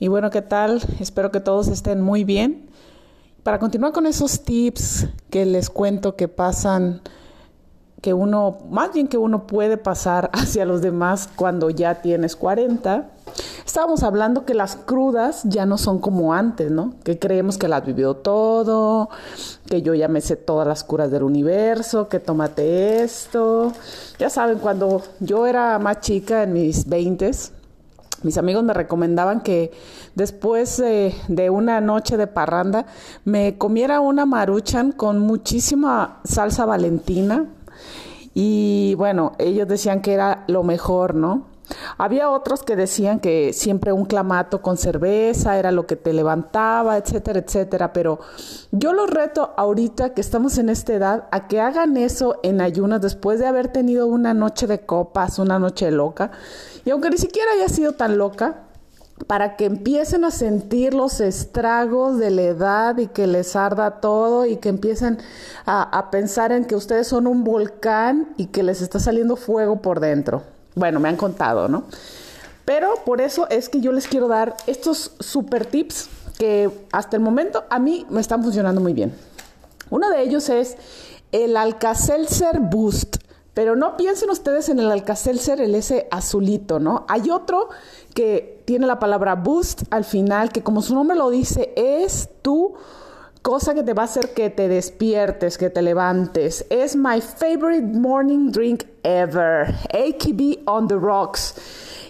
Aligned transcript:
Y 0.00 0.06
bueno, 0.06 0.30
¿qué 0.30 0.42
tal? 0.42 0.80
Espero 1.00 1.32
que 1.32 1.40
todos 1.40 1.66
estén 1.66 2.00
muy 2.00 2.22
bien. 2.22 2.68
Para 3.42 3.58
continuar 3.58 3.92
con 3.92 4.06
esos 4.06 4.42
tips 4.44 5.08
que 5.28 5.44
les 5.44 5.70
cuento 5.70 6.14
que 6.14 6.28
pasan, 6.28 7.00
que 8.00 8.14
uno, 8.14 8.58
más 8.70 8.92
bien 8.92 9.08
que 9.08 9.18
uno 9.18 9.48
puede 9.48 9.76
pasar 9.76 10.30
hacia 10.34 10.64
los 10.64 10.82
demás 10.82 11.28
cuando 11.34 11.68
ya 11.70 11.96
tienes 11.96 12.36
40, 12.36 13.10
estábamos 13.66 14.04
hablando 14.04 14.44
que 14.44 14.54
las 14.54 14.76
crudas 14.76 15.42
ya 15.42 15.66
no 15.66 15.78
son 15.78 15.98
como 15.98 16.32
antes, 16.32 16.70
¿no? 16.70 16.94
Que 17.02 17.18
creemos 17.18 17.58
que 17.58 17.66
las 17.66 17.84
vivió 17.84 18.14
todo, 18.14 19.08
que 19.66 19.82
yo 19.82 19.94
ya 19.94 20.06
me 20.06 20.20
sé 20.20 20.36
todas 20.36 20.68
las 20.68 20.84
curas 20.84 21.10
del 21.10 21.24
universo, 21.24 22.08
que 22.08 22.20
tómate 22.20 23.02
esto. 23.02 23.72
Ya 24.20 24.30
saben, 24.30 24.58
cuando 24.58 25.02
yo 25.18 25.48
era 25.48 25.76
más 25.80 26.02
chica, 26.02 26.44
en 26.44 26.52
mis 26.52 26.88
20s, 26.88 27.50
mis 28.22 28.38
amigos 28.38 28.64
me 28.64 28.74
recomendaban 28.74 29.40
que 29.40 29.70
después 30.14 30.78
de 30.78 31.50
una 31.50 31.80
noche 31.80 32.16
de 32.16 32.26
parranda 32.26 32.86
me 33.24 33.56
comiera 33.58 34.00
una 34.00 34.26
maruchan 34.26 34.92
con 34.92 35.18
muchísima 35.20 36.20
salsa 36.24 36.66
valentina 36.66 37.46
y 38.34 38.94
bueno, 38.94 39.32
ellos 39.38 39.66
decían 39.66 40.00
que 40.00 40.12
era 40.12 40.44
lo 40.46 40.62
mejor, 40.62 41.14
¿no? 41.14 41.46
Había 41.98 42.30
otros 42.30 42.62
que 42.62 42.76
decían 42.76 43.20
que 43.20 43.52
siempre 43.52 43.92
un 43.92 44.04
clamato 44.04 44.62
con 44.62 44.76
cerveza 44.76 45.58
era 45.58 45.72
lo 45.72 45.86
que 45.86 45.96
te 45.96 46.12
levantaba, 46.12 46.96
etcétera, 46.96 47.40
etcétera, 47.40 47.92
pero 47.92 48.20
yo 48.70 48.92
los 48.92 49.10
reto 49.10 49.52
ahorita 49.56 50.14
que 50.14 50.20
estamos 50.20 50.58
en 50.58 50.68
esta 50.68 50.94
edad 50.94 51.28
a 51.30 51.48
que 51.48 51.60
hagan 51.60 51.96
eso 51.96 52.40
en 52.42 52.60
ayunas 52.60 53.00
después 53.00 53.38
de 53.38 53.46
haber 53.46 53.68
tenido 53.68 54.06
una 54.06 54.34
noche 54.34 54.66
de 54.66 54.80
copas, 54.80 55.38
una 55.38 55.58
noche 55.58 55.90
loca, 55.90 56.30
y 56.84 56.90
aunque 56.90 57.10
ni 57.10 57.18
siquiera 57.18 57.52
haya 57.52 57.68
sido 57.68 57.92
tan 57.92 58.18
loca, 58.18 58.64
para 59.26 59.56
que 59.56 59.64
empiecen 59.64 60.24
a 60.24 60.30
sentir 60.30 60.94
los 60.94 61.20
estragos 61.20 62.18
de 62.18 62.30
la 62.30 62.42
edad 62.42 62.98
y 62.98 63.08
que 63.08 63.26
les 63.26 63.56
arda 63.56 64.00
todo 64.00 64.46
y 64.46 64.58
que 64.58 64.68
empiecen 64.68 65.18
a, 65.66 65.82
a 65.82 66.10
pensar 66.10 66.52
en 66.52 66.64
que 66.64 66.76
ustedes 66.76 67.08
son 67.08 67.26
un 67.26 67.42
volcán 67.42 68.32
y 68.36 68.46
que 68.46 68.62
les 68.62 68.80
está 68.80 69.00
saliendo 69.00 69.34
fuego 69.34 69.82
por 69.82 69.98
dentro. 69.98 70.44
Bueno, 70.78 71.00
me 71.00 71.08
han 71.08 71.16
contado, 71.16 71.68
¿no? 71.68 71.84
Pero 72.64 72.94
por 73.04 73.20
eso 73.20 73.48
es 73.48 73.68
que 73.68 73.80
yo 73.80 73.92
les 73.92 74.06
quiero 74.06 74.28
dar 74.28 74.56
estos 74.66 75.12
super 75.20 75.66
tips 75.66 76.08
que 76.38 76.70
hasta 76.92 77.16
el 77.16 77.22
momento 77.22 77.64
a 77.70 77.78
mí 77.78 78.06
me 78.10 78.20
están 78.20 78.42
funcionando 78.42 78.80
muy 78.80 78.92
bien. 78.92 79.14
Uno 79.90 80.10
de 80.10 80.22
ellos 80.22 80.48
es 80.48 80.76
el 81.32 81.56
Alka-Seltzer 81.56 82.60
Boost. 82.60 83.16
Pero 83.54 83.74
no 83.74 83.96
piensen 83.96 84.30
ustedes 84.30 84.68
en 84.68 84.78
el 84.78 84.88
Alka-Seltzer, 84.88 85.60
el 85.60 85.74
ese 85.74 86.06
azulito, 86.12 86.78
¿no? 86.78 87.06
Hay 87.08 87.28
otro 87.28 87.70
que 88.14 88.62
tiene 88.66 88.86
la 88.86 89.00
palabra 89.00 89.34
boost 89.34 89.82
al 89.90 90.04
final, 90.04 90.52
que 90.52 90.62
como 90.62 90.80
su 90.80 90.94
nombre 90.94 91.16
lo 91.16 91.28
dice, 91.28 91.72
es 91.74 92.28
tu 92.40 92.74
cosa 93.42 93.74
que 93.74 93.82
te 93.82 93.94
va 93.94 94.02
a 94.02 94.04
hacer 94.06 94.34
que 94.34 94.50
te 94.50 94.68
despiertes, 94.68 95.58
que 95.58 95.70
te 95.70 95.82
levantes. 95.82 96.66
Es 96.70 96.96
my 96.96 97.20
favorite 97.20 97.86
morning 97.86 98.50
drink 98.50 98.84
ever. 99.02 99.74
AKB 99.92 100.66
on 100.66 100.88
the 100.88 100.96
rocks. 100.96 101.54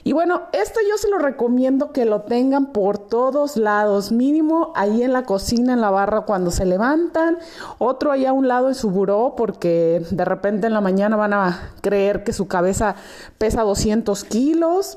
Y 0.05 0.13
bueno, 0.13 0.43
esto 0.53 0.81
yo 0.89 0.97
se 0.97 1.11
lo 1.11 1.19
recomiendo 1.19 1.93
que 1.93 2.07
lo 2.07 2.23
tengan 2.23 2.73
por 2.73 2.97
todos 2.97 3.59
lados, 3.59 4.11
mínimo 4.11 4.73
ahí 4.75 5.03
en 5.03 5.13
la 5.13 5.25
cocina, 5.25 5.75
en 5.75 5.83
la 5.83 5.91
barra 5.91 6.23
cuando 6.23 6.51
se 6.51 6.65
levantan, 6.65 7.37
otro 7.77 8.11
ahí 8.11 8.25
a 8.25 8.33
un 8.33 8.49
lado 8.49 8.69
en 8.69 8.75
su 8.75 8.91
buró 8.91 9.35
porque 9.37 10.03
de 10.11 10.25
repente 10.25 10.67
en 10.67 10.73
la 10.73 10.81
mañana 10.81 11.17
van 11.17 11.35
a 11.35 11.73
creer 11.83 12.25
que 12.25 12.33
su 12.33 12.49
cabeza 12.49 12.95
pesa 13.37 13.63
200 13.63 14.25
kilos. 14.25 14.97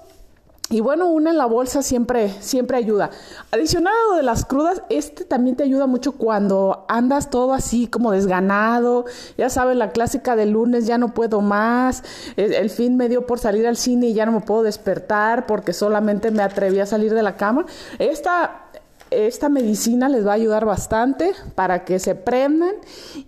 Y 0.72 0.80
bueno, 0.80 1.08
una 1.10 1.32
en 1.32 1.38
la 1.38 1.46
bolsa 1.46 1.84
siempre, 1.84 2.34
siempre 2.40 2.78
ayuda. 2.78 3.10
Adicionado 3.52 4.16
de 4.16 4.24
las 4.24 4.46
crudas, 4.46 4.82
este 4.90 5.26
también 5.26 5.58
te 5.58 5.64
ayuda 5.64 5.86
mucho 5.86 6.14
cuando 6.14 6.86
andas 6.88 7.30
todo 7.30 7.54
así 7.54 7.88
como 7.88 8.12
desganado. 8.14 9.04
Ya 9.38 9.50
sabes, 9.50 9.76
la 9.76 9.92
clásica 9.92 10.38
del 10.38 10.52
lunes, 10.52 10.88
ya 10.88 10.98
no 10.98 11.14
puedo 11.14 11.42
más. 11.42 12.04
El, 12.38 12.54
el, 12.54 12.70
fin 12.70 12.96
me 12.96 13.10
dio 13.10 13.26
por 13.26 13.38
salir 13.38 13.68
al 13.68 13.76
cine 13.76 14.08
y 14.08 14.14
ya 14.14 14.26
no 14.26 14.32
me 14.32 14.40
puedo 14.40 14.64
despertar 14.64 15.46
porque 15.46 15.74
solamente 15.74 16.32
me 16.32 16.42
atreví 16.42 16.80
a 16.80 16.86
salir 16.86 17.14
de 17.14 17.22
la 17.22 17.36
cama. 17.36 17.66
Esta 18.00 18.70
esta 19.12 19.50
medicina 19.50 20.08
les 20.08 20.26
va 20.26 20.32
a 20.32 20.36
ayudar 20.36 20.64
bastante 20.64 21.34
para 21.54 21.84
que 21.84 22.00
se 22.00 22.16
prendan 22.16 22.76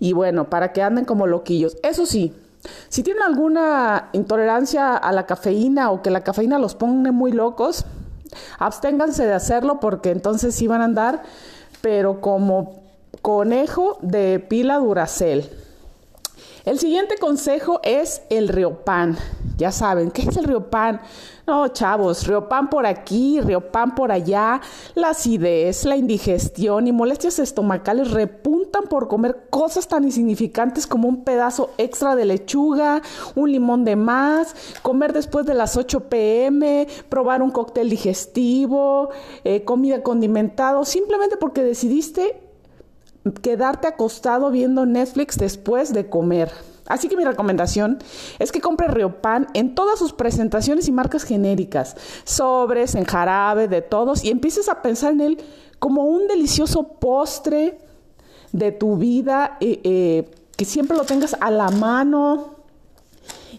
y 0.00 0.14
bueno, 0.14 0.48
para 0.48 0.72
que 0.72 0.80
anden 0.80 1.04
como 1.04 1.26
loquillos. 1.26 1.76
Eso 1.82 2.06
sí, 2.06 2.32
si 2.88 3.02
tienen 3.02 3.22
alguna 3.22 4.08
intolerancia 4.12 4.96
a 4.96 5.12
la 5.12 5.26
cafeína 5.26 5.90
o 5.90 6.02
que 6.02 6.10
la 6.10 6.22
cafeína 6.22 6.58
los 6.58 6.74
pone 6.74 7.10
muy 7.10 7.32
locos, 7.32 7.84
absténganse 8.58 9.26
de 9.26 9.34
hacerlo 9.34 9.80
porque 9.80 10.10
entonces 10.10 10.54
sí 10.54 10.66
van 10.66 10.80
a 10.80 10.84
andar, 10.84 11.22
pero 11.80 12.20
como 12.20 12.82
conejo 13.22 13.98
de 14.02 14.40
pila 14.40 14.78
Duracel. 14.78 15.63
El 16.64 16.78
siguiente 16.78 17.18
consejo 17.18 17.78
es 17.82 18.22
el 18.30 18.48
Riopan. 18.48 19.18
Ya 19.58 19.70
saben, 19.70 20.10
¿qué 20.10 20.22
es 20.22 20.34
el 20.38 20.44
Riopan? 20.44 20.98
No, 21.46 21.68
chavos, 21.68 22.26
Riopan 22.26 22.70
por 22.70 22.86
aquí, 22.86 23.38
Riopan 23.38 23.94
por 23.94 24.10
allá. 24.10 24.62
La 24.94 25.10
acidez, 25.10 25.84
la 25.84 25.98
indigestión 25.98 26.86
y 26.86 26.92
molestias 26.92 27.38
estomacales 27.38 28.12
repuntan 28.12 28.84
por 28.84 29.08
comer 29.08 29.48
cosas 29.50 29.88
tan 29.88 30.04
insignificantes 30.04 30.86
como 30.86 31.06
un 31.06 31.22
pedazo 31.22 31.74
extra 31.76 32.16
de 32.16 32.24
lechuga, 32.24 33.02
un 33.34 33.52
limón 33.52 33.84
de 33.84 33.96
más, 33.96 34.56
comer 34.80 35.12
después 35.12 35.44
de 35.44 35.52
las 35.52 35.76
8 35.76 36.08
pm, 36.08 36.88
probar 37.10 37.42
un 37.42 37.50
cóctel 37.50 37.90
digestivo, 37.90 39.10
eh, 39.44 39.64
comida 39.64 40.02
condimentado, 40.02 40.86
simplemente 40.86 41.36
porque 41.36 41.62
decidiste 41.62 42.43
quedarte 43.42 43.88
acostado 43.88 44.50
viendo 44.50 44.86
Netflix 44.86 45.36
después 45.38 45.92
de 45.92 46.08
comer. 46.08 46.50
Así 46.86 47.08
que 47.08 47.16
mi 47.16 47.24
recomendación 47.24 47.98
es 48.38 48.52
que 48.52 48.60
compre 48.60 48.88
Riopan 48.88 49.46
en 49.54 49.74
todas 49.74 49.98
sus 49.98 50.12
presentaciones 50.12 50.86
y 50.86 50.92
marcas 50.92 51.24
genéricas, 51.24 51.96
sobres, 52.24 52.94
en 52.94 53.04
jarabe, 53.04 53.68
de 53.68 53.80
todos, 53.80 54.22
y 54.22 54.30
empieces 54.30 54.68
a 54.68 54.82
pensar 54.82 55.12
en 55.12 55.20
él 55.22 55.38
como 55.78 56.04
un 56.04 56.28
delicioso 56.28 56.88
postre 57.00 57.78
de 58.52 58.70
tu 58.70 58.96
vida, 58.96 59.56
eh, 59.60 59.80
eh, 59.84 60.30
que 60.56 60.64
siempre 60.64 60.96
lo 60.96 61.04
tengas 61.04 61.36
a 61.40 61.50
la 61.50 61.70
mano, 61.70 62.53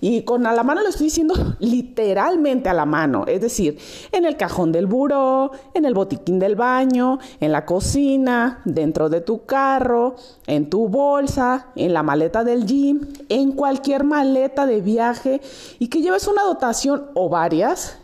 y 0.02 0.24
con 0.24 0.46
a 0.46 0.54
la 0.54 0.64
mano 0.64 0.82
lo 0.82 0.90
estoy 0.90 1.06
diciendo 1.06 1.34
literalmente 1.60 2.70
a 2.70 2.74
la 2.74 2.86
mano, 2.86 3.26
es 3.28 3.42
decir, 3.42 3.78
en 4.12 4.26
el 4.26 4.38
cajón 4.38 4.72
del 4.72 4.88
buró, 4.88 5.52
en 5.74 5.86
el 5.86 5.94
botiquín 5.94 6.40
del 6.40 6.56
baño, 6.56 7.20
en 7.40 7.52
la 7.52 7.66
cocina, 7.66 8.62
dentro 8.66 9.10
de 9.10 9.22
tu 9.22 9.46
carro, 9.46 10.16
en 10.48 10.70
tu 10.70 10.88
bolsa, 10.88 11.68
en 11.76 11.94
la 11.94 12.04
maleta 12.04 12.44
del 12.44 12.66
gym, 12.66 13.08
en 13.30 13.52
cualquier 13.52 14.04
maleta 14.04 14.66
de 14.66 14.82
viaje. 14.82 15.42
Y 15.80 15.88
que 15.88 16.02
lleves 16.02 16.28
una 16.28 16.44
dotación 16.44 17.08
o 17.14 17.30
varias 17.30 17.98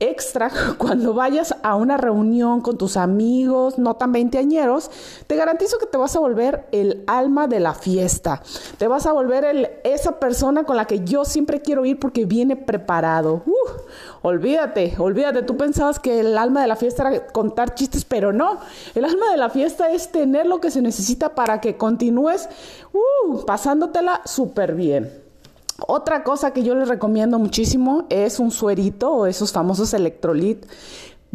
extra 0.00 0.50
cuando 0.78 1.14
vayas 1.14 1.54
a 1.62 1.76
una 1.76 1.96
reunión 1.96 2.60
con 2.60 2.76
tus 2.76 2.96
amigos, 2.96 3.78
no 3.78 3.94
tan 3.94 4.12
veinteañeros, 4.12 4.90
te 5.26 5.36
garantizo 5.36 5.78
que 5.78 5.86
te 5.86 5.96
vas 5.96 6.14
a 6.16 6.20
volver 6.20 6.66
el 6.72 7.04
alma 7.06 7.46
de 7.46 7.60
la 7.60 7.74
fiesta. 7.74 8.42
Te 8.78 8.88
vas 8.88 9.06
a 9.06 9.12
volver 9.12 9.44
el, 9.44 9.68
esa 9.84 10.18
persona 10.18 10.64
con 10.64 10.76
la 10.76 10.86
que 10.86 11.04
yo 11.04 11.24
siempre 11.24 11.62
quiero 11.62 11.84
ir 11.84 11.98
porque 11.98 12.24
viene 12.26 12.56
preparado. 12.56 13.42
Uh, 13.46 14.28
olvídate, 14.28 14.94
olvídate. 14.98 15.42
Tú 15.42 15.56
pensabas 15.56 15.98
que 15.98 16.20
el 16.20 16.36
alma 16.38 16.60
de 16.62 16.68
la 16.68 16.76
fiesta 16.76 17.08
era 17.08 17.26
contar 17.28 17.74
chistes, 17.74 18.04
pero 18.04 18.32
no. 18.32 18.58
El 18.94 19.04
alma 19.04 19.30
de 19.30 19.36
la 19.36 19.50
fiesta 19.50 19.90
es 19.90 20.10
tener 20.10 20.46
lo 20.46 20.60
que 20.60 20.70
se 20.70 20.82
necesita 20.82 21.34
para 21.34 21.60
que 21.60 21.76
continúes 21.76 22.48
uh, 22.92 23.44
pasándotela 23.44 24.22
súper 24.24 24.74
bien. 24.74 25.23
Otra 25.78 26.22
cosa 26.22 26.52
que 26.52 26.62
yo 26.62 26.74
les 26.74 26.88
recomiendo 26.88 27.38
muchísimo 27.38 28.06
es 28.08 28.38
un 28.38 28.50
suerito 28.50 29.12
o 29.12 29.26
esos 29.26 29.52
famosos 29.52 29.92
electrolit. 29.92 30.66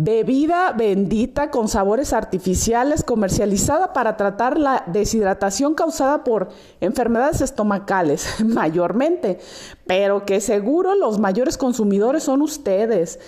Bebida 0.02 0.72
bendita 0.72 1.52
con 1.52 1.68
sabores 1.68 2.14
artificiales 2.14 3.04
comercializada 3.04 3.92
para 3.92 4.16
tratar 4.16 4.58
la 4.58 4.86
deshidratación 4.88 5.76
causada 5.76 6.24
por 6.24 6.48
enfermedades 6.80 7.42
estomacales, 7.42 8.40
mayormente, 8.46 9.40
pero 9.86 10.26
que 10.26 10.40
seguro 10.40 10.96
los 10.96 11.20
mayores 11.20 11.58
consumidores 11.58 12.24
son 12.24 12.42
ustedes. 12.42 13.20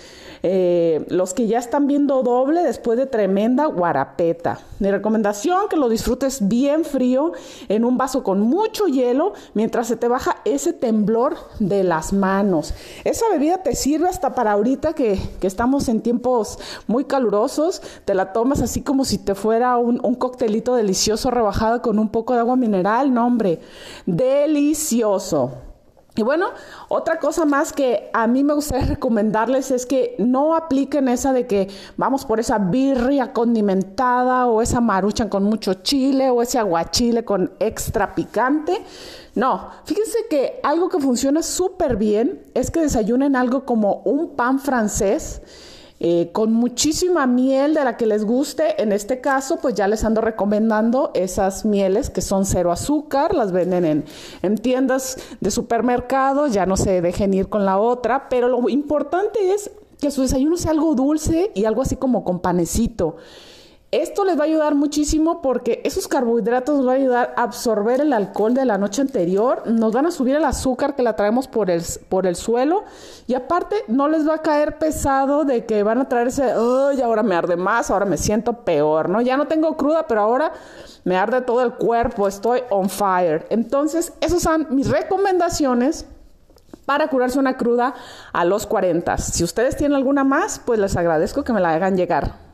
Eh, 0.44 1.04
los 1.08 1.34
que 1.34 1.46
ya 1.46 1.60
están 1.60 1.86
viendo 1.86 2.24
doble 2.24 2.64
después 2.64 2.98
de 2.98 3.06
tremenda 3.06 3.66
guarapeta. 3.66 4.58
Mi 4.80 4.90
recomendación, 4.90 5.68
que 5.68 5.76
lo 5.76 5.88
disfrutes 5.88 6.48
bien 6.48 6.84
frío 6.84 7.32
en 7.68 7.84
un 7.84 7.96
vaso 7.96 8.24
con 8.24 8.40
mucho 8.40 8.88
hielo 8.88 9.34
mientras 9.54 9.86
se 9.86 9.96
te 9.96 10.08
baja 10.08 10.38
ese 10.44 10.72
temblor 10.72 11.36
de 11.60 11.84
las 11.84 12.12
manos. 12.12 12.74
Esa 13.04 13.28
bebida 13.30 13.62
te 13.62 13.76
sirve 13.76 14.08
hasta 14.08 14.34
para 14.34 14.52
ahorita 14.52 14.94
que, 14.94 15.20
que 15.40 15.46
estamos 15.46 15.88
en 15.88 16.00
tiempos 16.00 16.58
muy 16.88 17.04
calurosos, 17.04 17.80
te 18.04 18.14
la 18.14 18.32
tomas 18.32 18.60
así 18.60 18.82
como 18.82 19.04
si 19.04 19.18
te 19.18 19.36
fuera 19.36 19.76
un, 19.76 20.00
un 20.04 20.16
coctelito 20.16 20.74
delicioso 20.74 21.30
rebajado 21.30 21.82
con 21.82 22.00
un 22.00 22.08
poco 22.08 22.34
de 22.34 22.40
agua 22.40 22.56
mineral, 22.56 23.14
no 23.14 23.26
hombre, 23.26 23.60
delicioso. 24.06 25.71
Y 26.14 26.22
bueno, 26.22 26.48
otra 26.88 27.18
cosa 27.18 27.46
más 27.46 27.72
que 27.72 28.10
a 28.12 28.26
mí 28.26 28.44
me 28.44 28.52
gustaría 28.52 28.86
recomendarles 28.94 29.70
es 29.70 29.86
que 29.86 30.14
no 30.18 30.54
apliquen 30.54 31.08
esa 31.08 31.32
de 31.32 31.46
que 31.46 31.68
vamos 31.96 32.26
por 32.26 32.38
esa 32.38 32.58
birria 32.58 33.32
condimentada 33.32 34.46
o 34.46 34.60
esa 34.60 34.80
maruchan 34.82 35.30
con 35.30 35.44
mucho 35.44 35.74
chile 35.74 36.28
o 36.28 36.42
ese 36.42 36.58
aguachile 36.58 37.24
con 37.24 37.52
extra 37.60 38.14
picante. 38.14 38.82
No, 39.34 39.70
fíjense 39.84 40.18
que 40.28 40.60
algo 40.62 40.90
que 40.90 41.00
funciona 41.00 41.42
súper 41.42 41.96
bien 41.96 42.42
es 42.52 42.70
que 42.70 42.80
desayunen 42.80 43.34
algo 43.34 43.64
como 43.64 44.02
un 44.04 44.36
pan 44.36 44.60
francés 44.60 45.40
eh, 46.04 46.30
con 46.32 46.52
muchísima 46.52 47.28
miel 47.28 47.74
de 47.74 47.84
la 47.84 47.96
que 47.96 48.06
les 48.06 48.24
guste. 48.24 48.82
En 48.82 48.90
este 48.90 49.20
caso, 49.20 49.58
pues 49.62 49.76
ya 49.76 49.86
les 49.86 50.02
ando 50.02 50.20
recomendando 50.20 51.12
esas 51.14 51.64
mieles 51.64 52.10
que 52.10 52.22
son 52.22 52.44
cero 52.44 52.72
azúcar, 52.72 53.36
las 53.36 53.52
venden 53.52 53.84
en, 53.84 54.04
en 54.42 54.58
tiendas 54.58 55.16
de 55.40 55.52
supermercado, 55.52 56.48
ya 56.48 56.66
no 56.66 56.76
se 56.76 57.00
dejen 57.00 57.32
ir 57.34 57.48
con 57.48 57.64
la 57.64 57.78
otra, 57.78 58.28
pero 58.28 58.48
lo 58.48 58.68
importante 58.68 59.52
es 59.54 59.70
que 60.00 60.10
su 60.10 60.22
desayuno 60.22 60.56
sea 60.56 60.72
algo 60.72 60.96
dulce 60.96 61.52
y 61.54 61.66
algo 61.66 61.82
así 61.82 61.94
como 61.94 62.24
con 62.24 62.40
panecito. 62.40 63.18
Esto 63.92 64.24
les 64.24 64.38
va 64.38 64.44
a 64.44 64.46
ayudar 64.46 64.74
muchísimo 64.74 65.42
porque 65.42 65.82
esos 65.84 66.08
carbohidratos 66.08 66.78
nos 66.78 66.86
van 66.86 66.96
a 66.96 66.98
ayudar 66.98 67.34
a 67.36 67.42
absorber 67.42 68.00
el 68.00 68.14
alcohol 68.14 68.54
de 68.54 68.64
la 68.64 68.78
noche 68.78 69.02
anterior, 69.02 69.64
nos 69.66 69.92
van 69.92 70.06
a 70.06 70.10
subir 70.10 70.34
el 70.34 70.46
azúcar 70.46 70.96
que 70.96 71.02
la 71.02 71.14
traemos 71.14 71.46
por 71.46 71.68
el, 71.68 71.82
por 72.08 72.26
el 72.26 72.34
suelo 72.34 72.84
y 73.26 73.34
aparte 73.34 73.76
no 73.88 74.08
les 74.08 74.26
va 74.26 74.36
a 74.36 74.38
caer 74.38 74.78
pesado 74.78 75.44
de 75.44 75.66
que 75.66 75.82
van 75.82 75.98
a 75.98 76.08
traerse, 76.08 76.42
ay, 76.42 77.02
ahora 77.02 77.22
me 77.22 77.34
arde 77.34 77.56
más, 77.56 77.90
ahora 77.90 78.06
me 78.06 78.16
siento 78.16 78.64
peor, 78.64 79.10
¿no? 79.10 79.20
Ya 79.20 79.36
no 79.36 79.46
tengo 79.46 79.76
cruda, 79.76 80.06
pero 80.08 80.22
ahora 80.22 80.52
me 81.04 81.18
arde 81.18 81.42
todo 81.42 81.62
el 81.62 81.74
cuerpo, 81.74 82.26
estoy 82.26 82.62
on 82.70 82.88
fire. 82.88 83.44
Entonces, 83.50 84.14
esas 84.22 84.40
son 84.40 84.68
mis 84.70 84.88
recomendaciones 84.88 86.06
para 86.86 87.08
curarse 87.08 87.38
una 87.38 87.58
cruda 87.58 87.92
a 88.32 88.46
los 88.46 88.66
40. 88.66 89.18
Si 89.18 89.44
ustedes 89.44 89.76
tienen 89.76 89.96
alguna 89.96 90.24
más, 90.24 90.62
pues 90.64 90.78
les 90.78 90.96
agradezco 90.96 91.44
que 91.44 91.52
me 91.52 91.60
la 91.60 91.74
hagan 91.74 91.94
llegar. 91.94 92.51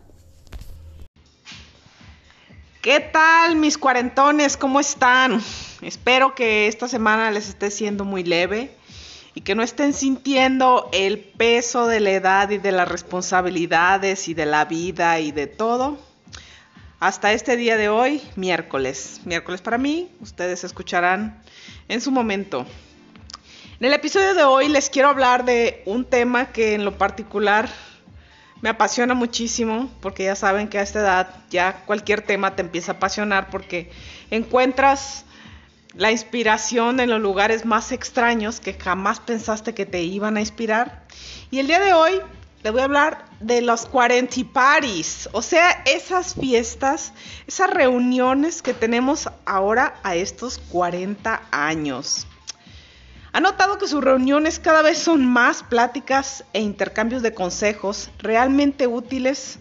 ¿Qué 2.80 3.00
tal 3.00 3.56
mis 3.56 3.76
cuarentones? 3.76 4.56
¿Cómo 4.56 4.78
están? 4.78 5.42
Espero 5.82 6.36
que 6.36 6.69
esta 6.69 6.86
semana 6.86 7.32
les 7.32 7.48
esté 7.48 7.72
siendo 7.72 8.04
muy 8.04 8.22
leve 8.22 8.70
y 9.34 9.40
que 9.40 9.56
no 9.56 9.64
estén 9.64 9.92
sintiendo 9.92 10.88
el 10.92 11.19
peso 11.19 11.88
de 11.88 11.98
la 11.98 12.10
edad 12.10 12.50
y 12.50 12.58
de 12.58 12.70
las 12.70 12.86
responsabilidades 12.86 14.28
y 14.28 14.34
de 14.34 14.46
la 14.46 14.64
vida 14.64 15.19
y 15.19 15.32
de 15.32 15.48
todo. 15.48 15.98
Hasta 17.00 17.32
este 17.32 17.56
día 17.56 17.76
de 17.76 17.88
hoy, 17.88 18.22
miércoles. 18.36 19.22
Miércoles 19.25 19.60
para 19.60 19.76
mí, 19.76 20.08
ustedes 20.20 20.62
escucharán 20.62 21.42
en 21.88 22.00
su 22.00 22.12
momento. 22.12 22.64
En 23.80 23.86
el 23.86 23.92
episodio 23.92 24.34
de 24.34 24.44
hoy 24.44 24.69
les 24.69 24.88
quiero 24.88 25.08
hablar 25.08 25.44
de 25.44 25.82
un 25.84 26.04
tema 26.04 26.52
que 26.52 26.75
en 26.75 26.84
lo 26.84 26.96
particular 26.96 27.69
me 28.60 28.70
apasiona 28.70 29.14
muchísimo 29.14 29.90
porque 30.00 30.25
ya 30.25 30.34
saben 30.34 30.69
que 30.69 30.78
a 30.78 30.82
esta 30.82 31.00
edad 31.00 31.34
ya 31.50 31.84
cualquier 31.87 32.22
tema 32.22 32.56
te 32.56 32.62
empieza 32.62 32.93
a 32.93 32.94
apasionar 32.96 33.50
porque 33.50 33.90
encuentras 34.31 35.25
la 35.94 36.12
inspiración 36.12 37.00
en 37.00 37.10
los 37.10 37.20
lugares 37.20 37.64
más 37.64 37.90
extraños 37.90 38.60
que 38.60 38.75
jamás 38.75 39.19
pensaste 39.19 39.75
que 39.75 39.84
te 39.84 40.02
iban 40.02 40.37
a 40.37 40.40
inspirar. 40.40 41.05
Y 41.50 41.58
el 41.58 41.66
día 41.66 41.81
de 41.81 41.93
hoy 41.93 42.20
le 42.62 42.70
voy 42.70 42.82
a 42.82 42.84
hablar 42.84 43.25
de 43.40 43.62
los 43.62 43.87
40 43.87 44.52
parties, 44.52 45.28
o 45.32 45.43
sea, 45.43 45.82
esas 45.87 46.34
fiestas, 46.34 47.12
esas 47.49 47.70
reuniones 47.70 48.62
que 48.62 48.75
tenemos 48.75 49.28
ahora 49.44 49.94
a 50.04 50.14
estos 50.14 50.58
40 50.70 51.43
años. 51.50 52.27
Ha 53.32 53.40
notado 53.40 53.78
que 53.78 53.88
sus 53.88 54.02
reuniones 54.02 54.58
cada 54.58 54.82
vez 54.82 54.98
son 54.98 55.26
más 55.26 55.62
pláticas 55.62 56.44
e 56.52 56.60
intercambios 56.60 57.22
de 57.22 57.34
consejos 57.34 58.10
realmente 58.19 58.86
útiles 58.86 59.58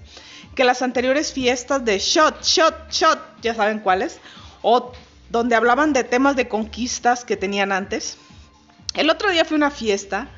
que 0.55 0.63
las 0.63 0.81
anteriores 0.81 1.33
fiestas 1.33 1.85
de 1.85 1.99
shot, 1.99 2.41
shot, 2.43 2.89
shot, 2.89 3.19
ya 3.41 3.53
saben 3.53 3.79
cuáles, 3.79 4.19
o 4.61 4.91
donde 5.29 5.55
hablaban 5.55 5.93
de 5.93 6.03
temas 6.03 6.35
de 6.35 6.47
conquistas 6.47 7.25
que 7.25 7.37
tenían 7.37 7.71
antes. 7.71 8.17
El 8.95 9.09
otro 9.09 9.29
día 9.29 9.45
fue 9.45 9.57
una 9.57 9.69
fiesta, 9.69 10.29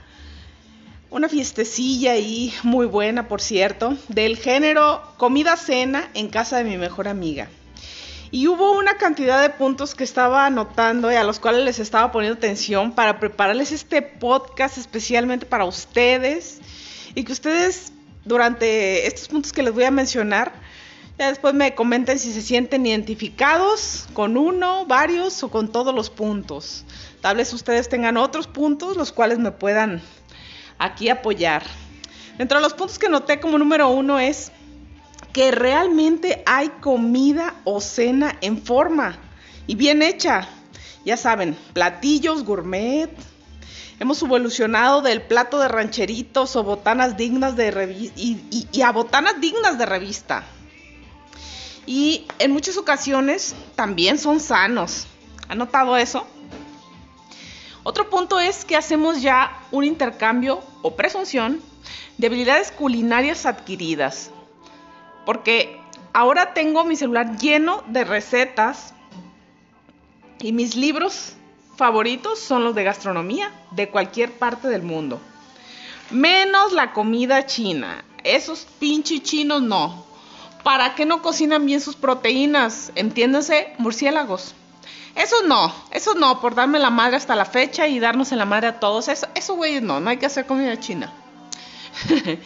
una 1.09 1.29
fiestecilla 1.29 2.17
y 2.17 2.53
muy 2.63 2.85
buena, 2.85 3.27
por 3.27 3.41
cierto, 3.41 3.95
del 4.09 4.37
género 4.37 5.01
comida 5.17 5.55
cena 5.55 6.09
en 6.13 6.27
casa 6.29 6.57
de 6.57 6.65
mi 6.65 6.77
mejor 6.77 7.07
amiga. 7.07 7.47
Y 8.31 8.47
hubo 8.47 8.73
una 8.77 8.97
cantidad 8.97 9.41
de 9.41 9.49
puntos 9.49 9.95
que 9.95 10.03
estaba 10.03 10.45
anotando 10.45 11.11
y 11.11 11.15
a 11.15 11.23
los 11.23 11.39
cuales 11.39 11.65
les 11.65 11.79
estaba 11.79 12.11
poniendo 12.11 12.37
atención 12.37 12.91
para 12.91 13.19
prepararles 13.19 13.71
este 13.71 14.03
podcast 14.03 14.77
especialmente 14.77 15.47
para 15.47 15.65
ustedes 15.65 16.59
y 17.15 17.23
que 17.23 17.31
ustedes 17.31 17.91
durante 18.25 19.07
estos 19.07 19.27
puntos 19.27 19.51
que 19.51 19.63
les 19.63 19.73
voy 19.73 19.83
a 19.83 19.91
mencionar, 19.91 20.51
ya 21.17 21.29
después 21.29 21.55
me 21.55 21.73
comenten 21.73 22.19
si 22.19 22.31
se 22.31 22.43
sienten 22.43 22.85
identificados 22.85 24.07
con 24.13 24.37
uno, 24.37 24.85
varios 24.85 25.41
o 25.41 25.49
con 25.49 25.71
todos 25.71 25.95
los 25.95 26.11
puntos. 26.11 26.85
Tal 27.21 27.37
vez 27.37 27.51
ustedes 27.51 27.89
tengan 27.89 28.15
otros 28.15 28.45
puntos 28.45 28.95
los 28.95 29.11
cuales 29.11 29.39
me 29.39 29.51
puedan 29.51 30.03
aquí 30.77 31.09
apoyar. 31.09 31.63
Dentro 32.37 32.59
de 32.59 32.63
los 32.63 32.73
puntos 32.73 32.99
que 32.99 33.09
noté 33.09 33.39
como 33.39 33.57
número 33.57 33.89
uno 33.89 34.19
es 34.19 34.51
que 35.33 35.51
realmente 35.51 36.43
hay 36.45 36.69
comida 36.81 37.55
o 37.63 37.81
cena 37.81 38.37
en 38.41 38.61
forma 38.61 39.17
y 39.67 39.75
bien 39.75 40.01
hecha. 40.01 40.47
Ya 41.05 41.17
saben, 41.17 41.55
platillos 41.73 42.43
gourmet. 42.43 43.09
Hemos 43.99 44.21
evolucionado 44.21 45.01
del 45.01 45.21
plato 45.21 45.59
de 45.59 45.67
rancheritos 45.67 46.55
o 46.55 46.63
botanas 46.63 47.17
dignas 47.17 47.55
de 47.55 47.71
revista 47.71 48.13
y, 48.17 48.81
a 48.81 48.91
botanas 48.91 49.39
dignas 49.39 49.77
de 49.77 49.85
revista. 49.85 50.43
Y 51.85 52.25
en 52.39 52.51
muchas 52.51 52.77
ocasiones 52.77 53.55
también 53.75 54.17
son 54.17 54.39
sanos. 54.39 55.07
¿Han 55.47 55.57
notado 55.57 55.97
eso? 55.97 56.25
Otro 57.83 58.09
punto 58.09 58.39
es 58.39 58.65
que 58.65 58.75
hacemos 58.75 59.21
ya 59.21 59.59
un 59.71 59.83
intercambio 59.83 60.61
o 60.81 60.95
presunción 60.95 61.61
de 62.17 62.27
habilidades 62.27 62.71
culinarias 62.71 63.45
adquiridas. 63.45 64.31
Porque 65.29 65.79
ahora 66.11 66.55
tengo 66.55 66.85
mi 66.85 66.95
celular 66.95 67.37
lleno 67.37 67.83
de 67.85 68.03
recetas 68.03 68.95
y 70.39 70.53
mis 70.53 70.75
libros 70.75 71.35
favoritos 71.77 72.39
son 72.39 72.63
los 72.63 72.73
de 72.73 72.83
gastronomía 72.83 73.53
de 73.69 73.89
cualquier 73.89 74.31
parte 74.31 74.67
del 74.69 74.81
mundo. 74.81 75.21
Menos 76.09 76.73
la 76.73 76.93
comida 76.93 77.45
china. 77.45 78.03
Esos 78.23 78.65
pinches 78.79 79.21
chinos 79.21 79.61
no. 79.61 80.03
¿Para 80.63 80.95
qué 80.95 81.05
no 81.05 81.21
cocinan 81.21 81.63
bien 81.63 81.79
sus 81.79 81.95
proteínas? 81.95 82.91
Entiéndase, 82.95 83.75
murciélagos. 83.77 84.55
Eso 85.13 85.35
no, 85.45 85.71
eso 85.91 86.15
no, 86.15 86.41
por 86.41 86.55
darme 86.55 86.79
la 86.79 86.89
madre 86.89 87.17
hasta 87.17 87.35
la 87.35 87.45
fecha 87.45 87.87
y 87.87 87.99
darnos 87.99 88.31
en 88.31 88.39
la 88.39 88.45
madre 88.45 88.69
a 88.69 88.79
todos. 88.79 89.07
Eso, 89.09 89.27
eso 89.35 89.53
güeyes 89.53 89.83
no, 89.83 89.99
no 89.99 90.09
hay 90.09 90.17
que 90.17 90.25
hacer 90.25 90.47
comida 90.47 90.79
china. 90.79 91.13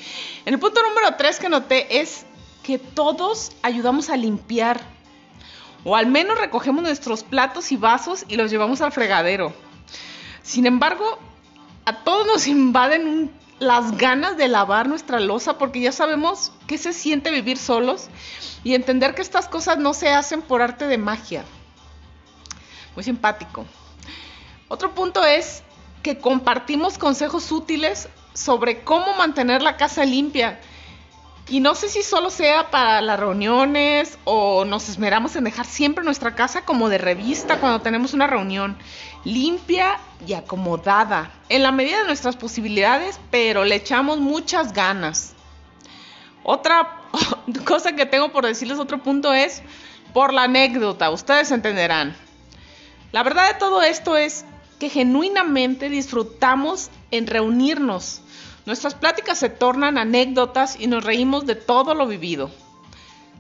el 0.45 0.59
punto 0.59 0.81
número 0.83 1.15
3 1.15 1.39
que 1.39 1.47
noté 1.47 2.01
es 2.01 2.25
que 2.63 2.79
todos 2.79 3.51
ayudamos 3.61 4.09
a 4.09 4.17
limpiar. 4.17 4.81
O 5.83 5.95
al 5.95 6.07
menos 6.07 6.39
recogemos 6.39 6.81
nuestros 6.81 7.23
platos 7.23 7.71
y 7.71 7.77
vasos 7.77 8.25
y 8.29 8.37
los 8.37 8.49
llevamos 8.49 8.81
al 8.81 8.93
fregadero. 8.93 9.53
Sin 10.41 10.65
embargo, 10.65 11.19
a 11.85 12.03
todos 12.03 12.25
nos 12.25 12.47
invaden 12.47 13.31
las 13.59 13.97
ganas 13.97 14.37
de 14.37 14.47
lavar 14.47 14.87
nuestra 14.87 15.19
losa 15.19 15.57
porque 15.57 15.81
ya 15.81 15.91
sabemos 15.91 16.51
qué 16.67 16.77
se 16.77 16.93
siente 16.93 17.31
vivir 17.31 17.57
solos 17.57 18.07
y 18.63 18.73
entender 18.73 19.13
que 19.13 19.21
estas 19.21 19.47
cosas 19.47 19.77
no 19.77 19.93
se 19.93 20.09
hacen 20.09 20.41
por 20.41 20.61
arte 20.61 20.87
de 20.87 20.97
magia. 20.97 21.43
Muy 22.95 23.03
simpático. 23.03 23.65
Otro 24.69 24.95
punto 24.95 25.23
es 25.23 25.63
que 26.01 26.17
compartimos 26.17 26.97
consejos 26.97 27.51
útiles 27.51 28.09
sobre 28.33 28.83
cómo 28.83 29.13
mantener 29.15 29.61
la 29.61 29.77
casa 29.77 30.05
limpia 30.05 30.59
y 31.49 31.59
no 31.59 31.75
sé 31.75 31.89
si 31.89 32.03
solo 32.03 32.29
sea 32.29 32.71
para 32.71 33.01
las 33.01 33.19
reuniones 33.19 34.17
o 34.23 34.63
nos 34.63 34.87
esmeramos 34.87 35.35
en 35.35 35.43
dejar 35.43 35.65
siempre 35.65 36.03
nuestra 36.03 36.35
casa 36.35 36.63
como 36.63 36.87
de 36.87 36.97
revista 36.97 37.59
cuando 37.59 37.81
tenemos 37.81 38.13
una 38.13 38.27
reunión 38.27 38.77
limpia 39.25 39.99
y 40.25 40.33
acomodada, 40.33 41.31
en 41.49 41.63
la 41.63 41.71
medida 41.71 41.99
de 41.99 42.05
nuestras 42.07 42.37
posibilidades, 42.37 43.19
pero 43.29 43.65
le 43.65 43.75
echamos 43.75 44.19
muchas 44.19 44.73
ganas. 44.73 45.33
Otra 46.43 47.01
cosa 47.65 47.93
que 47.93 48.05
tengo 48.05 48.31
por 48.31 48.45
decirles, 48.45 48.79
otro 48.79 49.03
punto 49.03 49.33
es 49.33 49.61
por 50.13 50.33
la 50.33 50.43
anécdota, 50.43 51.09
ustedes 51.09 51.51
entenderán. 51.51 52.15
La 53.11 53.21
verdad 53.21 53.49
de 53.49 53.59
todo 53.59 53.81
esto 53.83 54.15
es 54.17 54.45
que 54.79 54.89
genuinamente 54.89 55.89
disfrutamos 55.89 56.89
en 57.11 57.27
reunirnos 57.27 58.22
Nuestras 58.65 58.95
pláticas 58.95 59.37
se 59.37 59.49
tornan 59.49 59.97
anécdotas 59.97 60.79
y 60.79 60.87
nos 60.87 61.03
reímos 61.03 61.45
de 61.45 61.55
todo 61.55 61.93
lo 61.95 62.07
vivido. 62.07 62.49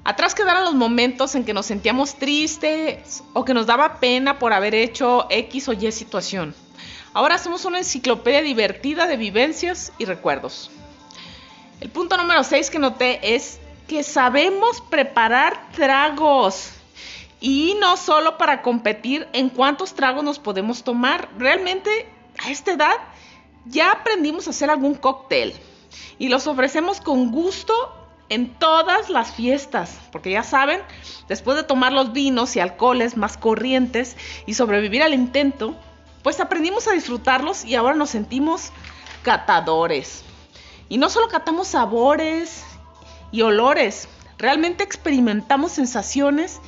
Atrás 0.03 0.35
quedaron 0.35 0.65
los 0.65 0.73
momentos 0.73 1.33
en 1.35 1.45
que 1.45 1.53
nos 1.53 1.65
sentíamos 1.65 2.15
tristes 2.15 3.23
o 3.31 3.45
que 3.45 3.53
nos 3.53 3.65
daba 3.65 4.01
pena 4.01 4.37
por 4.37 4.51
haber 4.51 4.75
hecho 4.75 5.27
X 5.29 5.69
o 5.69 5.73
Y 5.73 5.91
situación. 5.93 6.53
Ahora 7.13 7.37
somos 7.37 7.63
una 7.63 7.77
enciclopedia 7.77 8.41
divertida 8.41 9.07
de 9.07 9.15
vivencias 9.15 9.93
y 9.97 10.05
recuerdos. 10.05 10.71
El 11.79 11.89
punto 11.89 12.17
número 12.17 12.43
6 12.43 12.69
que 12.69 12.79
noté 12.79 13.35
es 13.35 13.59
que 13.87 14.03
sabemos 14.03 14.81
preparar 14.81 15.69
tragos. 15.71 16.71
Y 17.39 17.77
no 17.79 17.97
solo 17.97 18.37
para 18.37 18.61
competir 18.61 19.27
en 19.33 19.49
cuántos 19.49 19.93
tragos 19.93 20.23
nos 20.23 20.39
podemos 20.39 20.83
tomar. 20.83 21.29
Realmente 21.37 22.07
a 22.43 22.51
esta 22.51 22.71
edad 22.71 22.95
ya 23.65 23.91
aprendimos 23.91 24.47
a 24.47 24.51
hacer 24.51 24.69
algún 24.69 24.95
cóctel. 24.95 25.53
Y 26.17 26.29
los 26.29 26.47
ofrecemos 26.47 27.01
con 27.01 27.31
gusto 27.31 27.73
en 28.29 28.53
todas 28.57 29.09
las 29.09 29.31
fiestas. 29.33 29.99
Porque 30.11 30.31
ya 30.31 30.43
saben, 30.43 30.81
después 31.27 31.57
de 31.57 31.63
tomar 31.63 31.93
los 31.93 32.13
vinos 32.13 32.55
y 32.55 32.59
alcoholes 32.59 33.17
más 33.17 33.37
corrientes 33.37 34.17
y 34.45 34.53
sobrevivir 34.53 35.03
al 35.03 35.13
intento, 35.13 35.75
pues 36.23 36.39
aprendimos 36.39 36.87
a 36.87 36.93
disfrutarlos 36.93 37.65
y 37.65 37.75
ahora 37.75 37.95
nos 37.95 38.09
sentimos 38.09 38.71
catadores. 39.23 40.23
Y 40.89 40.97
no 40.97 41.09
solo 41.09 41.27
catamos 41.27 41.69
sabores 41.69 42.63
y 43.31 43.41
olores, 43.41 44.07
realmente 44.37 44.83
experimentamos 44.83 45.71
sensaciones 45.71 46.59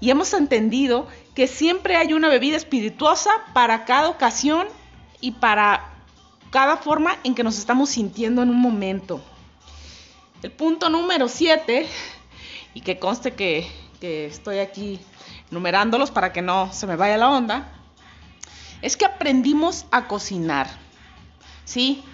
y 0.00 0.10
hemos 0.10 0.32
entendido 0.34 1.06
que 1.34 1.46
siempre 1.46 1.96
hay 1.96 2.12
una 2.12 2.28
bebida 2.28 2.56
espirituosa 2.56 3.30
para 3.54 3.84
cada 3.84 4.08
ocasión 4.08 4.66
y 5.20 5.32
para 5.32 5.91
cada 6.52 6.76
forma 6.76 7.16
en 7.24 7.34
que 7.34 7.42
nos 7.42 7.58
estamos 7.58 7.88
sintiendo 7.88 8.42
en 8.42 8.50
un 8.50 8.60
momento. 8.60 9.22
El 10.42 10.52
punto 10.52 10.90
número 10.90 11.26
7, 11.26 11.86
y 12.74 12.82
que 12.82 12.98
conste 12.98 13.32
que, 13.32 13.66
estoy 14.02 14.58
aquí 14.58 15.00
numerándolos 15.50 16.10
para 16.10 16.32
que 16.32 16.42
no 16.42 16.70
se 16.72 16.86
me 16.86 16.96
vaya 16.96 17.16
la 17.16 17.30
onda, 17.30 17.72
es 18.82 18.96
que 18.98 19.06
aprendimos 19.06 19.86
a 19.90 20.06
cocinar. 20.06 20.68
¿Sí? 21.64 22.04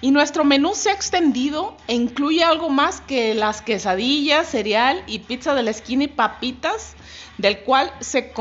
Y 0.00 0.10
nuestro 0.10 0.42
menú 0.42 0.74
se 0.74 0.90
ha 0.90 0.92
extendido 0.92 1.76
e 1.86 1.94
incluye 1.94 2.42
algo 2.42 2.70
más 2.70 3.00
que 3.00 3.34
las 3.34 3.62
quesadillas, 3.62 4.48
cereal 4.48 5.04
y 5.06 5.20
pizza 5.20 5.54
de 5.54 5.62
la 5.62 5.70
esquina 5.70 6.04
y 6.04 6.08
papitas, 6.08 6.94
del 7.38 7.60
cual 7.60 7.92
se, 8.00 8.32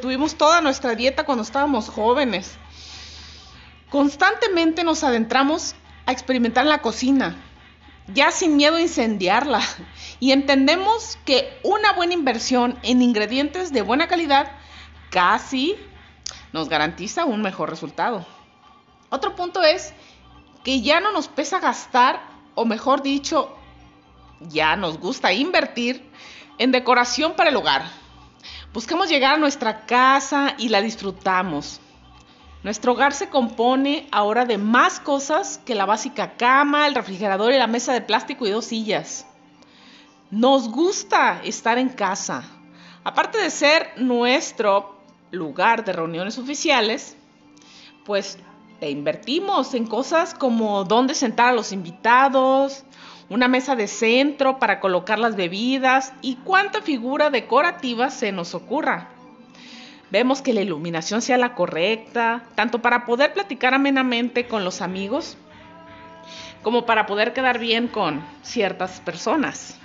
tuvimos 0.00 0.36
toda 0.36 0.60
nuestra 0.60 0.94
dieta 0.94 1.24
cuando 1.24 1.42
estábamos 1.42 1.88
jóvenes. 1.88 2.58
Constantemente 3.92 4.84
nos 4.84 5.04
adentramos 5.04 5.74
a 6.06 6.12
experimentar 6.12 6.64
en 6.64 6.70
la 6.70 6.80
cocina, 6.80 7.36
ya 8.06 8.30
sin 8.30 8.56
miedo 8.56 8.76
a 8.76 8.80
incendiarla, 8.80 9.60
y 10.18 10.32
entendemos 10.32 11.18
que 11.26 11.60
una 11.62 11.92
buena 11.92 12.14
inversión 12.14 12.78
en 12.82 13.02
ingredientes 13.02 13.70
de 13.70 13.82
buena 13.82 14.08
calidad 14.08 14.50
casi 15.10 15.76
nos 16.54 16.70
garantiza 16.70 17.26
un 17.26 17.42
mejor 17.42 17.68
resultado. 17.68 18.24
Otro 19.10 19.36
punto 19.36 19.62
es 19.62 19.92
que 20.64 20.80
ya 20.80 21.00
no 21.00 21.12
nos 21.12 21.28
pesa 21.28 21.60
gastar, 21.60 22.22
o 22.54 22.64
mejor 22.64 23.02
dicho, 23.02 23.54
ya 24.40 24.74
nos 24.74 24.96
gusta 24.96 25.34
invertir 25.34 26.10
en 26.56 26.72
decoración 26.72 27.34
para 27.34 27.50
el 27.50 27.56
hogar. 27.56 27.84
Buscamos 28.72 29.10
llegar 29.10 29.34
a 29.34 29.38
nuestra 29.38 29.84
casa 29.84 30.54
y 30.56 30.70
la 30.70 30.80
disfrutamos. 30.80 31.82
Nuestro 32.62 32.92
hogar 32.92 33.12
se 33.12 33.28
compone 33.28 34.06
ahora 34.12 34.44
de 34.44 34.56
más 34.56 35.00
cosas 35.00 35.58
que 35.64 35.74
la 35.74 35.84
básica 35.84 36.36
cama, 36.36 36.86
el 36.86 36.94
refrigerador 36.94 37.52
y 37.52 37.58
la 37.58 37.66
mesa 37.66 37.92
de 37.92 38.02
plástico 38.02 38.46
y 38.46 38.50
dos 38.50 38.66
sillas. 38.66 39.26
Nos 40.30 40.68
gusta 40.68 41.40
estar 41.42 41.76
en 41.78 41.88
casa. 41.88 42.44
Aparte 43.02 43.38
de 43.38 43.50
ser 43.50 43.90
nuestro 43.96 44.96
lugar 45.32 45.84
de 45.84 45.92
reuniones 45.92 46.38
oficiales, 46.38 47.16
pues 48.04 48.38
te 48.78 48.90
invertimos 48.90 49.74
en 49.74 49.86
cosas 49.86 50.32
como 50.32 50.84
dónde 50.84 51.16
sentar 51.16 51.48
a 51.48 51.52
los 51.52 51.72
invitados, 51.72 52.84
una 53.28 53.48
mesa 53.48 53.74
de 53.74 53.88
centro 53.88 54.60
para 54.60 54.78
colocar 54.78 55.18
las 55.18 55.34
bebidas 55.34 56.12
y 56.22 56.36
cuánta 56.36 56.80
figura 56.80 57.28
decorativa 57.28 58.08
se 58.10 58.30
nos 58.30 58.54
ocurra. 58.54 59.11
Vemos 60.12 60.42
que 60.42 60.52
la 60.52 60.60
iluminación 60.60 61.22
sea 61.22 61.38
la 61.38 61.54
correcta, 61.54 62.42
tanto 62.54 62.82
para 62.82 63.06
poder 63.06 63.32
platicar 63.32 63.72
amenamente 63.72 64.46
con 64.46 64.62
los 64.62 64.82
amigos, 64.82 65.38
como 66.62 66.84
para 66.84 67.06
poder 67.06 67.32
quedar 67.32 67.58
bien 67.58 67.88
con 67.88 68.22
ciertas 68.42 69.00
personas. 69.00 69.78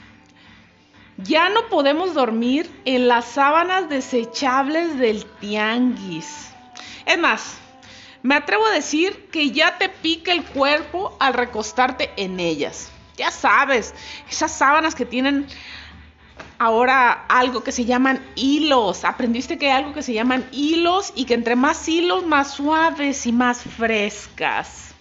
Ya 1.15 1.47
no 1.47 1.69
podemos 1.69 2.13
dormir 2.13 2.69
en 2.83 3.07
las 3.07 3.23
sábanas 3.23 3.87
desechables 3.87 4.99
del 4.99 5.25
tianguis. 5.39 6.49
Es 7.05 7.17
más, 7.17 7.57
me 8.21 8.35
atrevo 8.35 8.65
a 8.65 8.71
decir 8.71 9.29
que 9.31 9.51
ya 9.51 9.77
te 9.77 9.87
pica 9.87 10.33
el 10.33 10.43
cuerpo 10.43 11.15
al 11.21 11.35
recostarte 11.35 12.11
en 12.17 12.41
ellas. 12.41 12.91
Ya 13.15 13.31
sabes, 13.31 13.95
esas 14.29 14.51
sábanas 14.51 14.93
que 14.93 15.05
tienen 15.05 15.47
ahora 16.59 17.25
algo 17.27 17.63
que 17.63 17.71
se 17.71 17.85
llaman 17.85 18.25
hilos. 18.35 19.05
Aprendiste 19.05 19.57
que 19.57 19.71
hay 19.71 19.77
algo 19.77 19.93
que 19.93 20.01
se 20.01 20.13
llaman 20.13 20.47
hilos 20.51 21.13
y 21.15 21.25
que 21.25 21.33
entre 21.33 21.55
más 21.55 21.87
hilos, 21.87 22.25
más 22.25 22.53
suaves 22.53 23.25
y 23.25 23.31
más 23.31 23.61
frescas. 23.61 24.93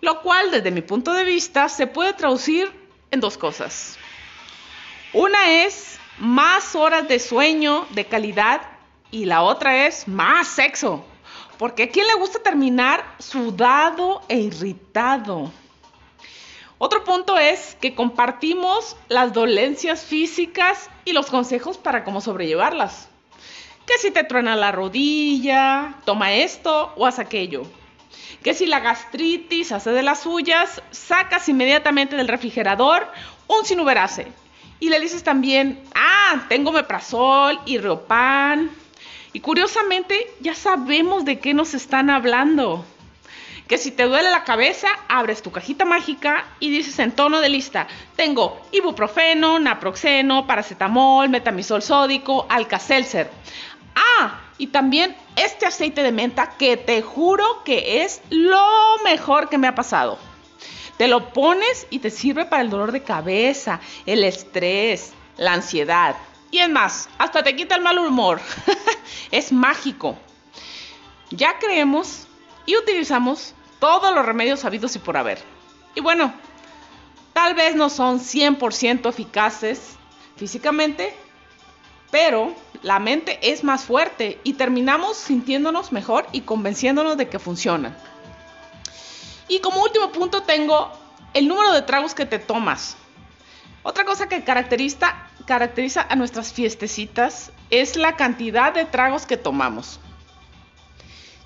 Lo 0.00 0.20
cual, 0.20 0.50
desde 0.50 0.70
mi 0.70 0.82
punto 0.82 1.12
de 1.12 1.24
vista, 1.24 1.68
se 1.68 1.86
puede 1.86 2.12
traducir 2.12 2.70
en 3.10 3.20
dos 3.20 3.38
cosas. 3.38 3.96
Una 5.12 5.64
es 5.64 5.98
más 6.18 6.74
horas 6.74 7.08
de 7.08 7.18
sueño 7.18 7.86
de 7.90 8.04
calidad 8.04 8.62
y 9.10 9.24
la 9.24 9.42
otra 9.42 9.86
es 9.86 10.06
más 10.08 10.48
sexo. 10.48 11.04
Porque 11.58 11.84
a 11.84 11.88
quién 11.88 12.06
le 12.06 12.14
gusta 12.14 12.40
terminar 12.40 13.04
sudado 13.18 14.22
e 14.28 14.38
irritado. 14.38 15.52
Otro 16.84 17.02
punto 17.02 17.38
es 17.38 17.78
que 17.80 17.94
compartimos 17.94 18.98
las 19.08 19.32
dolencias 19.32 20.04
físicas 20.04 20.90
y 21.06 21.14
los 21.14 21.30
consejos 21.30 21.78
para 21.78 22.04
cómo 22.04 22.20
sobrellevarlas. 22.20 23.08
Que 23.86 23.96
si 23.96 24.10
te 24.10 24.22
truena 24.22 24.54
la 24.54 24.70
rodilla, 24.70 25.94
toma 26.04 26.34
esto 26.34 26.92
o 26.96 27.06
haz 27.06 27.18
aquello. 27.18 27.62
Que 28.42 28.52
si 28.52 28.66
la 28.66 28.80
gastritis 28.80 29.72
hace 29.72 29.92
de 29.92 30.02
las 30.02 30.24
suyas, 30.24 30.82
sacas 30.90 31.48
inmediatamente 31.48 32.16
del 32.16 32.28
refrigerador 32.28 33.10
un 33.46 33.64
sinuberase 33.64 34.30
y 34.78 34.90
le 34.90 35.00
dices 35.00 35.24
también, 35.24 35.82
ah, 35.94 36.44
tengo 36.50 36.70
meprazol 36.70 37.58
y 37.64 37.78
riopan. 37.78 38.70
Y 39.32 39.40
curiosamente 39.40 40.30
ya 40.40 40.54
sabemos 40.54 41.24
de 41.24 41.38
qué 41.38 41.54
nos 41.54 41.72
están 41.72 42.10
hablando. 42.10 42.84
Que 43.68 43.78
si 43.78 43.90
te 43.90 44.04
duele 44.04 44.30
la 44.30 44.44
cabeza, 44.44 44.88
abres 45.08 45.42
tu 45.42 45.50
cajita 45.50 45.84
mágica 45.84 46.44
y 46.60 46.70
dices 46.70 46.98
en 46.98 47.12
tono 47.12 47.40
de 47.40 47.48
lista, 47.48 47.86
tengo 48.14 48.60
ibuprofeno, 48.72 49.58
naproxeno, 49.58 50.46
paracetamol, 50.46 51.30
metamisol 51.30 51.82
sódico, 51.82 52.46
alka-seltzer. 52.50 53.30
Ah, 53.94 54.40
y 54.58 54.68
también 54.68 55.16
este 55.36 55.66
aceite 55.66 56.02
de 56.02 56.12
menta 56.12 56.56
que 56.58 56.76
te 56.76 57.00
juro 57.02 57.62
que 57.64 58.02
es 58.02 58.20
lo 58.30 58.64
mejor 59.02 59.48
que 59.48 59.58
me 59.58 59.66
ha 59.66 59.74
pasado. 59.74 60.18
Te 60.96 61.08
lo 61.08 61.32
pones 61.32 61.86
y 61.90 61.98
te 61.98 62.10
sirve 62.10 62.44
para 62.44 62.62
el 62.62 62.70
dolor 62.70 62.92
de 62.92 63.02
cabeza, 63.02 63.80
el 64.06 64.22
estrés, 64.22 65.12
la 65.36 65.54
ansiedad. 65.54 66.16
Y 66.50 66.58
es 66.58 66.68
más, 66.68 67.08
hasta 67.18 67.42
te 67.42 67.56
quita 67.56 67.74
el 67.74 67.82
mal 67.82 67.98
humor. 67.98 68.40
es 69.32 69.50
mágico. 69.50 70.16
Ya 71.30 71.58
creemos 71.58 72.23
y 72.66 72.76
utilizamos 72.76 73.54
todos 73.78 74.14
los 74.14 74.24
remedios 74.24 74.64
habidos 74.64 74.96
y 74.96 74.98
por 74.98 75.16
haber. 75.16 75.38
Y 75.94 76.00
bueno, 76.00 76.32
tal 77.32 77.54
vez 77.54 77.76
no 77.76 77.90
son 77.90 78.20
100% 78.20 79.08
eficaces 79.08 79.96
físicamente, 80.36 81.14
pero 82.10 82.54
la 82.82 82.98
mente 82.98 83.38
es 83.42 83.64
más 83.64 83.84
fuerte 83.84 84.40
y 84.44 84.54
terminamos 84.54 85.16
sintiéndonos 85.16 85.92
mejor 85.92 86.26
y 86.32 86.42
convenciéndonos 86.42 87.16
de 87.16 87.28
que 87.28 87.38
funcionan. 87.38 87.96
Y 89.48 89.60
como 89.60 89.82
último 89.82 90.10
punto 90.12 90.42
tengo 90.42 90.90
el 91.34 91.48
número 91.48 91.72
de 91.72 91.82
tragos 91.82 92.14
que 92.14 92.26
te 92.26 92.38
tomas. 92.38 92.96
Otra 93.82 94.04
cosa 94.04 94.28
que 94.28 94.44
caracteriza, 94.44 95.14
caracteriza 95.46 96.06
a 96.08 96.16
nuestras 96.16 96.52
fiestecitas 96.52 97.52
es 97.68 97.96
la 97.96 98.16
cantidad 98.16 98.72
de 98.72 98.86
tragos 98.86 99.26
que 99.26 99.36
tomamos. 99.36 100.00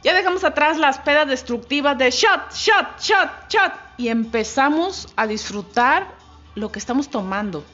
Ya 0.03 0.15
dejamos 0.15 0.45
atrás 0.45 0.79
las 0.79 0.99
pedas 0.99 1.27
destructivas 1.27 1.99
de 1.99 2.11
shot, 2.11 2.53
shot, 2.53 3.01
shot, 3.01 3.31
shot 3.49 3.73
y 3.97 4.09
empezamos 4.09 5.09
a 5.17 5.27
disfrutar 5.27 6.07
lo 6.55 6.71
que 6.71 6.79
estamos 6.79 7.09
tomando. 7.09 7.65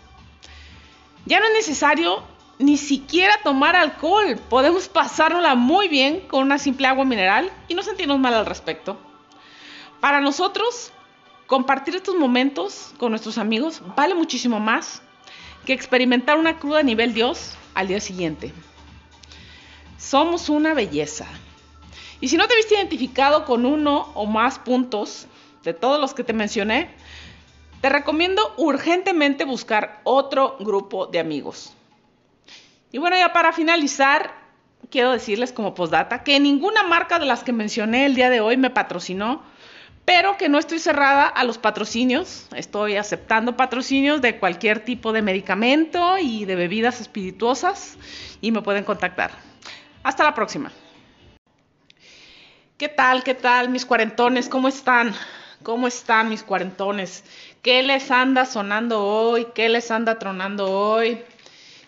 Ya 1.27 1.41
no 1.41 1.47
es 1.47 1.53
necesario 1.53 2.23
ni 2.59 2.77
siquiera 2.77 3.35
tomar 3.43 3.77
alcohol. 3.77 4.39
Podemos 4.49 4.89
pasárnosla 4.89 5.55
muy 5.55 5.89
bien 5.89 6.21
con 6.29 6.43
una 6.43 6.59
simple 6.59 6.87
agua 6.87 7.05
mineral 7.05 7.51
y 7.69 7.75
no 7.75 7.83
sentirnos 7.83 8.19
mal 8.19 8.35
al 8.35 8.47
respecto. 8.47 8.97
Para 10.01 10.21
nosotros, 10.21 10.93
compartir 11.47 11.95
estos 11.97 12.15
momentos 12.17 12.95
con 12.99 13.11
nuestros 13.11 13.39
amigos 13.39 13.83
vale 13.97 14.15
muchísimo 14.15 14.61
más 14.61 15.03
que 15.67 15.73
experimentar 15.73 16.39
una 16.39 16.59
cruda 16.59 16.81
a 16.81 16.83
nivel 16.83 17.15
Dios 17.15 17.57
al 17.75 17.89
día 17.89 18.01
siguiente. 18.01 18.53
Somos 19.99 20.49
una 20.49 20.75
belleza. 20.75 21.27
Y 22.21 22.29
si 22.29 22.37
no 22.37 22.47
te 22.49 22.57
viste 22.57 22.75
identificado 22.75 23.45
con 23.45 23.67
uno 23.67 24.11
o 24.15 24.27
más 24.27 24.59
puntos 24.59 25.27
de 25.63 25.75
todos 25.75 26.01
los 26.01 26.15
que 26.15 26.25
te 26.25 26.33
mencioné, 26.33 26.91
te 27.81 27.89
recomiendo 27.89 28.55
urgentemente 28.57 29.45
buscar 29.45 30.01
otro 30.05 30.57
grupo 30.61 31.07
de 31.07 31.19
amigos. 31.19 31.75
Y 32.93 32.99
bueno, 32.99 33.17
ya 33.17 33.33
para 33.33 33.53
finalizar, 33.53 34.33
quiero 34.91 35.13
decirles 35.13 35.53
como 35.53 35.75
postdata 35.75 36.23
que 36.23 36.39
ninguna 36.41 36.83
marca 36.83 37.19
de 37.19 37.27
las 37.27 37.43
que 37.43 37.53
mencioné 37.53 38.07
el 38.07 38.15
día 38.15 38.31
de 38.31 38.41
hoy 38.41 38.57
me 38.57 38.71
patrocinó, 38.71 39.43
pero 40.05 40.37
que 40.37 40.49
no 40.49 40.59
estoy 40.59 40.79
cerrada 40.79 41.27
a 41.27 41.45
los 41.45 41.59
patrocinios. 41.59 42.47
Estoy 42.55 42.97
aceptando 42.97 43.57
patrocinios 43.57 44.23
de 44.23 44.39
cualquier 44.39 44.85
tipo 44.85 45.13
de 45.13 45.23
medicamento 45.23 46.19
y 46.19 46.45
de 46.45 46.55
bebidas 46.55 47.01
espirituosas 47.01 47.97
y 48.41 48.53
me 48.53 48.63
pueden 48.63 48.85
contactar. 48.85 49.33
Hasta 50.03 50.25
la 50.25 50.35
próxima. 50.35 50.71
¿Qué 52.77 52.89
tal? 52.89 53.23
¿Qué 53.23 53.35
tal 53.35 53.69
mis 53.69 53.87
cuarentones? 53.87 54.49
¿Cómo 54.49 54.67
están? 54.67 55.15
¿Cómo 55.63 55.87
están 55.87 56.29
mis 56.29 56.43
cuarentones? 56.43 57.23
¿Qué 57.63 57.85
les 57.85 58.11
anda 58.11 58.47
sonando 58.47 59.05
hoy? 59.05 59.47
¿Qué 59.55 59.69
les 59.69 59.93
anda 59.93 60.19
tronando 60.19 60.69
hoy? 60.73 61.23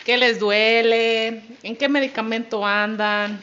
¿Qué 0.05 0.17
les 0.17 0.39
duele? 0.39 1.43
¿En 1.65 1.75
qué 1.75 1.89
medicamento 1.89 2.65
andan? 2.65 3.41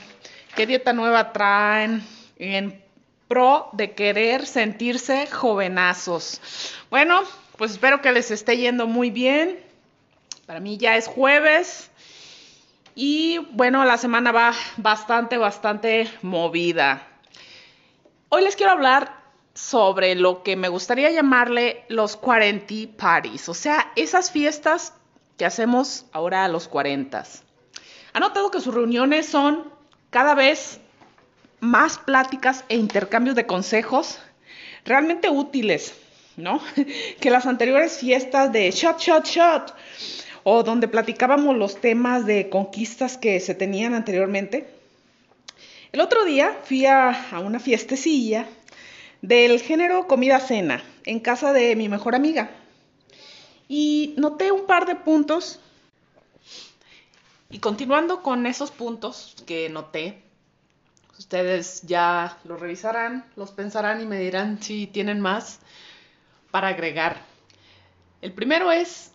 ¿Qué 0.55 0.65
dieta 0.65 0.93
nueva 0.93 1.33
traen? 1.33 2.01
En 2.37 2.81
pro 3.27 3.67
de 3.73 3.91
querer 3.91 4.45
sentirse 4.45 5.27
jovenazos. 5.27 6.39
Bueno, 6.89 7.23
pues 7.57 7.71
espero 7.71 8.01
que 8.01 8.13
les 8.13 8.31
esté 8.31 8.55
yendo 8.55 8.87
muy 8.87 9.11
bien. 9.11 9.59
Para 10.45 10.61
mí 10.61 10.77
ya 10.77 10.95
es 10.95 11.07
jueves. 11.07 11.91
Y 12.95 13.39
bueno, 13.51 13.83
la 13.83 13.97
semana 13.97 14.31
va 14.31 14.53
bastante, 14.77 15.37
bastante 15.37 16.09
movida. 16.21 17.09
Hoy 18.35 18.43
les 18.43 18.55
quiero 18.55 18.71
hablar 18.71 19.15
sobre 19.53 20.15
lo 20.15 20.41
que 20.41 20.55
me 20.55 20.67
gustaría 20.67 21.11
llamarle 21.11 21.83
los 21.87 22.17
40 22.17 22.97
parties, 22.97 23.47
o 23.47 23.53
sea, 23.53 23.91
esas 23.95 24.31
fiestas 24.31 24.93
que 25.37 25.45
hacemos 25.45 26.07
ahora 26.13 26.43
a 26.43 26.47
los 26.47 26.67
40. 26.67 27.25
Ha 28.13 28.19
notado 28.19 28.49
que 28.49 28.59
sus 28.59 28.73
reuniones 28.73 29.27
son 29.27 29.71
cada 30.09 30.33
vez 30.33 30.79
más 31.59 31.99
pláticas 31.99 32.65
e 32.69 32.75
intercambios 32.75 33.35
de 33.35 33.45
consejos 33.45 34.17
realmente 34.83 35.29
útiles, 35.29 35.93
¿no? 36.35 36.59
que 37.19 37.29
las 37.29 37.45
anteriores 37.45 37.99
fiestas 37.99 38.51
de 38.51 38.71
shot, 38.71 38.97
shot, 38.97 39.27
shot, 39.27 39.75
o 40.43 40.63
donde 40.63 40.87
platicábamos 40.87 41.55
los 41.55 41.79
temas 41.79 42.25
de 42.25 42.49
conquistas 42.49 43.15
que 43.15 43.39
se 43.39 43.53
tenían 43.53 43.93
anteriormente. 43.93 44.72
El 45.93 46.01
otro 46.01 46.25
día 46.25 46.59
fui 46.63 46.87
a, 46.87 47.15
una 47.45 47.59
fiestecilla 47.59 48.47
del 49.21 49.61
género 49.61 50.07
comida-cena 50.07 50.83
en 51.05 51.19
casa 51.19 51.53
de 51.53 51.75
mi 51.75 51.87
mejor 51.87 52.15
amiga. 52.15 52.49
Y 53.67 54.15
noté 54.17 54.51
un 54.51 54.65
par 54.65 54.87
de 54.87 54.95
puntos. 54.95 55.59
Y 57.51 57.59
continuando 57.59 58.23
con 58.23 58.47
esos 58.47 58.71
puntos 58.71 59.35
que 59.45 59.69
noté, 59.69 60.23
ustedes 61.19 61.83
ya 61.83 62.39
los 62.43 62.59
revisarán, 62.59 63.23
los 63.35 63.51
pensarán 63.51 64.01
y 64.01 64.07
me 64.07 64.17
dirán 64.17 64.63
si 64.63 64.87
tienen 64.87 65.21
más 65.21 65.59
para 66.49 66.69
agregar. 66.69 67.21
El 68.23 68.33
primero 68.33 68.71
es 68.71 69.11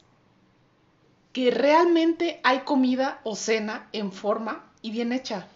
que 1.33 1.51
realmente 1.51 2.39
hay 2.45 2.61
comida 2.61 3.21
o 3.25 3.35
cena 3.35 3.89
en 3.91 4.13
forma 4.13 4.71
y 4.81 4.93
bien 4.93 5.13
hecha. 5.13 5.49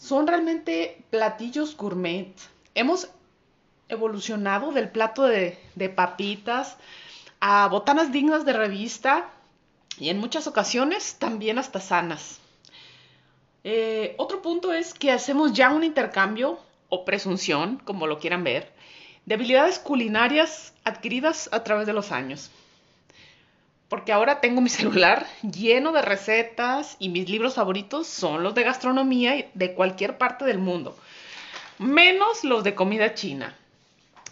Son 0.00 0.26
realmente 0.26 1.04
platillos 1.10 1.76
gourmet. 1.76 2.32
Hemos 2.74 3.10
evolucionado 3.90 4.72
del 4.72 4.88
plato 4.88 5.24
de, 5.24 5.58
papitas 5.94 6.78
a 7.38 7.68
botanas 7.68 8.10
dignas 8.10 8.46
de 8.46 8.54
revista 8.54 9.28
y 9.98 10.08
en 10.08 10.18
muchas 10.18 10.46
ocasiones 10.46 11.16
también 11.18 11.58
hasta 11.58 11.80
sanas. 11.80 12.40
Eh, 13.62 14.14
otro 14.16 14.40
punto 14.40 14.72
es 14.72 14.94
que 14.94 15.12
hacemos 15.12 15.52
ya 15.52 15.70
un 15.70 15.84
intercambio 15.84 16.58
o 16.88 17.04
presunción, 17.04 17.76
como 17.84 18.06
lo 18.06 18.18
quieran 18.18 18.42
ver, 18.42 18.72
de 19.26 19.34
habilidades 19.34 19.78
culinarias 19.78 20.72
adquiridas 20.82 21.50
a 21.52 21.62
través 21.62 21.86
de 21.86 21.92
los 21.92 22.10
años. 22.10 22.50
Porque 23.90 24.12
ahora 24.12 24.40
tengo 24.40 24.62
mi 24.62 24.70
celular 24.70 25.26
lleno 25.42 25.92
de 25.92 26.00
recetas 26.00 26.96
y 26.98 27.10
mis 27.10 27.28
libros 27.28 27.56
favoritos 27.56 28.06
son 28.06 28.42
los 28.42 28.54
de 28.54 28.62
gastronomía 28.62 29.50
de 29.52 29.74
cualquier 29.74 30.16
parte 30.16 30.46
del 30.46 30.58
mundo, 30.58 30.96
menos 31.76 32.44
los 32.44 32.64
de 32.64 32.74
comida 32.74 33.14
china. 33.14 33.54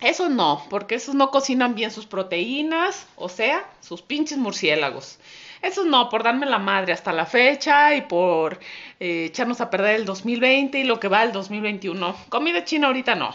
Eso 0.01 0.29
no, 0.29 0.64
porque 0.71 0.94
esos 0.94 1.16
no 1.16 1.33
cocinan 1.33 1.75
bien 1.75 1.90
sus 1.90 2.07
proteínas, 2.07 3.09
o 3.16 3.29
sea, 3.29 3.68
sus 3.81 4.01
pinches 4.01 4.38
murciélagos. 4.38 5.18
Eso 5.61 5.85
no, 5.85 6.09
por 6.09 6.23
darme 6.23 6.47
la 6.47 6.61
madre 6.61 6.92
hasta 6.92 7.12
la 7.12 7.27
fecha 7.27 7.97
y 7.97 8.03
por 8.03 8.61
eh, 9.01 9.25
echarnos 9.25 9.61
a 9.61 9.71
perder 9.71 9.97
el 9.97 10.05
2020 10.05 10.79
y 10.79 10.85
lo 10.85 11.01
que 11.01 11.09
va 11.09 11.25
el 11.25 11.33
2021. 11.33 12.14
Comida 12.29 12.64
china 12.64 12.87
ahorita 12.87 13.16
no. 13.16 13.35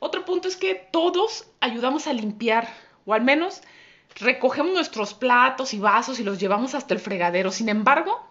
Otro 0.00 0.26
punto 0.26 0.48
es 0.48 0.56
que 0.56 0.74
todos 0.74 1.46
ayudamos 1.60 2.06
a 2.08 2.12
limpiar, 2.12 2.68
o 3.06 3.14
al 3.14 3.22
menos 3.22 3.62
recogemos 4.16 4.72
nuestros 4.72 5.14
platos 5.14 5.74
y 5.74 5.78
vasos 5.78 6.20
y 6.20 6.24
los 6.24 6.38
llevamos 6.38 6.74
hasta 6.74 6.94
el 6.94 7.00
fregadero. 7.00 7.50
Sin 7.50 7.68
embargo, 7.68 8.24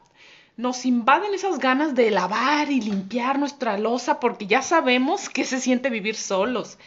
nos 0.55 0.85
invaden 0.85 1.33
esas 1.33 1.59
ganas 1.59 1.95
de 1.95 2.11
lavar 2.11 2.71
y 2.71 2.81
limpiar 2.81 3.39
nuestra 3.39 3.77
losa 3.77 4.19
porque 4.19 4.47
ya 4.47 4.61
sabemos 4.61 5.29
que 5.29 5.45
se 5.45 5.59
siente 5.59 5.89
vivir 5.89 6.15
solos 6.15 6.77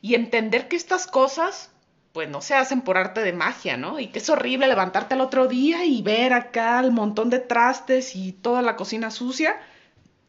y 0.00 0.14
entender 0.14 0.68
que 0.68 0.76
estas 0.76 1.06
cosas 1.06 1.70
pues 2.12 2.28
no 2.28 2.40
se 2.42 2.54
hacen 2.54 2.82
por 2.82 2.96
arte 2.96 3.22
de 3.22 3.32
magia, 3.32 3.76
¿no? 3.76 3.98
Y 3.98 4.06
que 4.06 4.20
es 4.20 4.30
horrible 4.30 4.68
levantarte 4.68 5.14
al 5.14 5.20
otro 5.20 5.48
día 5.48 5.84
y 5.84 6.00
ver 6.00 6.32
acá 6.32 6.78
el 6.78 6.92
montón 6.92 7.28
de 7.28 7.40
trastes 7.40 8.14
y 8.14 8.30
toda 8.30 8.62
la 8.62 8.76
cocina 8.76 9.10
sucia. 9.10 9.60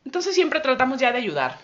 Entonces 0.04 0.34
siempre 0.34 0.62
tratamos 0.62 1.00
ya 1.00 1.12
de 1.12 1.20
ayudar. 1.20 1.60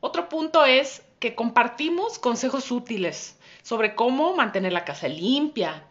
Otro 0.00 0.30
punto 0.30 0.64
es 0.64 1.02
que 1.18 1.34
compartimos 1.34 2.18
consejos 2.18 2.70
útiles 2.70 3.36
sobre 3.62 3.94
cómo 3.94 4.34
mantener 4.34 4.72
la 4.72 4.84
casa 4.84 5.08
limpia. 5.08 5.84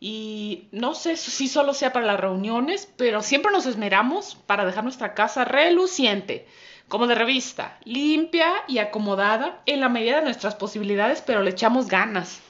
Y 0.00 0.68
no 0.70 0.94
sé 0.94 1.16
si 1.16 1.48
solo 1.48 1.74
sea 1.74 1.92
para 1.92 2.06
las 2.06 2.20
reuniones, 2.20 2.92
pero 2.96 3.22
siempre 3.22 3.50
nos 3.52 3.66
esmeramos 3.66 4.36
para 4.46 4.64
dejar 4.64 4.84
nuestra 4.84 5.14
casa 5.14 5.44
reluciente 5.44 6.46
como 6.88 7.06
de 7.06 7.14
revista, 7.14 7.78
limpia 7.84 8.50
y 8.66 8.78
acomodada 8.78 9.60
en 9.66 9.80
la 9.80 9.88
medida 9.88 10.16
de 10.16 10.24
nuestras 10.24 10.54
posibilidades, 10.54 11.22
pero 11.22 11.42
le 11.42 11.50
echamos 11.50 11.86
ganas. 11.86 12.40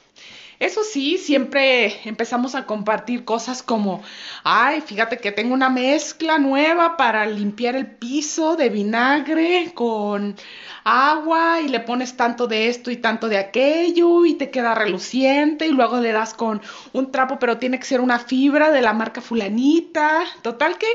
Eso 0.59 0.83
sí, 0.83 1.17
siempre 1.17 2.01
empezamos 2.03 2.53
a 2.53 2.65
compartir 2.65 3.23
cosas 3.23 3.63
como, 3.63 4.03
ay, 4.43 4.81
fíjate 4.81 5.17
que 5.17 5.31
tengo 5.31 5.53
una 5.53 5.69
mezcla 5.69 6.37
nueva 6.37 6.97
para 6.97 7.25
limpiar 7.25 7.77
el 7.77 7.87
piso 7.87 8.57
de 8.57 8.67
vinagre 8.67 9.71
con 9.73 10.35
agua 10.83 11.61
y 11.61 11.69
le 11.69 11.79
pones 11.79 12.17
tanto 12.17 12.47
de 12.47 12.67
esto 12.67 12.91
y 12.91 12.97
tanto 12.97 13.29
de 13.29 13.37
aquello 13.37 14.25
y 14.25 14.33
te 14.33 14.51
queda 14.51 14.75
reluciente 14.75 15.65
y 15.65 15.71
luego 15.71 16.01
le 16.01 16.11
das 16.11 16.33
con 16.33 16.61
un 16.91 17.09
trapo, 17.09 17.39
pero 17.39 17.57
tiene 17.57 17.79
que 17.79 17.85
ser 17.85 18.01
una 18.01 18.19
fibra 18.19 18.69
de 18.71 18.81
la 18.81 18.91
marca 18.91 19.21
fulanita. 19.21 20.25
Total 20.41 20.77
que 20.77 20.89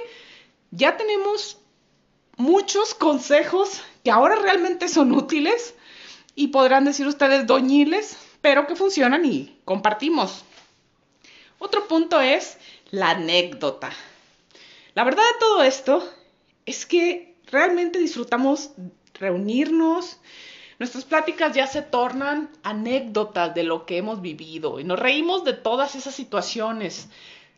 ya 0.72 0.98
tenemos 0.98 1.56
muchos 2.36 2.92
consejos 2.92 3.82
que 4.02 4.10
ahora 4.10 4.36
realmente 4.36 4.88
son 4.88 5.12
útiles 5.12 5.74
y 6.34 6.48
podrán 6.48 6.84
decir 6.84 7.06
ustedes 7.06 7.46
doñiles, 7.46 8.18
pero 8.42 8.66
que 8.66 8.76
funcionan 8.76 9.24
y 9.24 9.53
compartimos. 9.64 10.44
Otro 11.58 11.86
punto 11.88 12.20
es 12.20 12.58
la 12.90 13.10
anécdota. 13.10 13.90
La 14.94 15.04
verdad 15.04 15.22
de 15.22 15.38
todo 15.40 15.62
esto 15.62 16.08
es 16.66 16.86
que 16.86 17.34
realmente 17.50 17.98
disfrutamos 17.98 18.70
reunirnos, 19.14 20.18
nuestras 20.78 21.04
pláticas 21.04 21.54
ya 21.54 21.66
se 21.66 21.82
tornan 21.82 22.50
anécdotas 22.62 23.54
de 23.54 23.62
lo 23.62 23.86
que 23.86 23.96
hemos 23.96 24.20
vivido 24.20 24.80
y 24.80 24.84
nos 24.84 24.98
reímos 24.98 25.44
de 25.44 25.52
todas 25.52 25.94
esas 25.94 26.14
situaciones. 26.14 27.08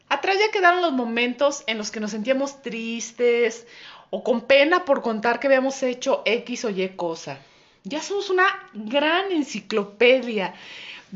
Atrás 0.08 0.36
ya 0.38 0.52
quedaron 0.52 0.82
los 0.82 0.92
momentos 0.92 1.64
en 1.66 1.78
los 1.78 1.90
que 1.90 1.98
nos 1.98 2.10
sentíamos 2.10 2.62
tristes 2.62 3.66
o 4.10 4.22
con 4.22 4.42
pena 4.42 4.84
por 4.84 5.02
contar 5.02 5.40
que 5.40 5.46
habíamos 5.46 5.82
hecho 5.82 6.22
X 6.26 6.66
o 6.66 6.70
Y 6.70 6.88
cosa. 6.90 7.38
Ya 7.84 8.02
somos 8.02 8.30
una 8.30 8.46
gran 8.74 9.32
enciclopedia, 9.32 10.54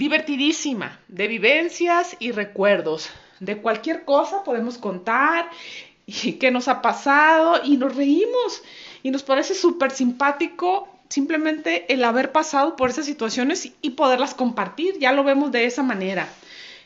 divertidísima, 0.01 0.99
de 1.09 1.29
vivencias 1.29 2.17
y 2.21 2.33
recuerdos. 2.33 3.11
De 3.39 3.59
cualquier 3.59 4.07
cosa 4.07 4.43
podemos 4.45 4.79
contar 4.79 5.51
y 6.07 6.33
qué 6.33 6.51
nos 6.51 6.69
ha 6.69 6.81
pasado 6.81 7.61
y 7.63 7.77
nos 7.77 7.95
reímos 7.95 8.63
y 9.03 9.11
nos 9.11 9.23
parece 9.23 9.55
súper 9.55 9.91
simpático 9.91 10.89
simplemente 11.11 11.93
el 11.93 12.03
haber 12.03 12.33
pasado 12.33 12.77
por 12.77 12.89
esas 12.89 13.05
situaciones 13.05 13.73
y 13.83 13.91
poderlas 13.91 14.33
compartir. 14.33 14.99
Ya 14.99 15.13
lo 15.13 15.23
vemos 15.23 15.53
de 15.53 15.67
esa 15.67 15.83
manera. 15.83 16.27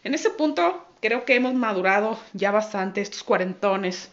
En 0.03 0.13
ese 0.15 0.31
punto 0.31 0.85
creo 1.01 1.25
que 1.25 1.37
hemos 1.37 1.55
madurado 1.55 2.19
ya 2.33 2.51
bastante 2.51 3.01
estos 3.01 3.23
cuarentones. 3.23 4.11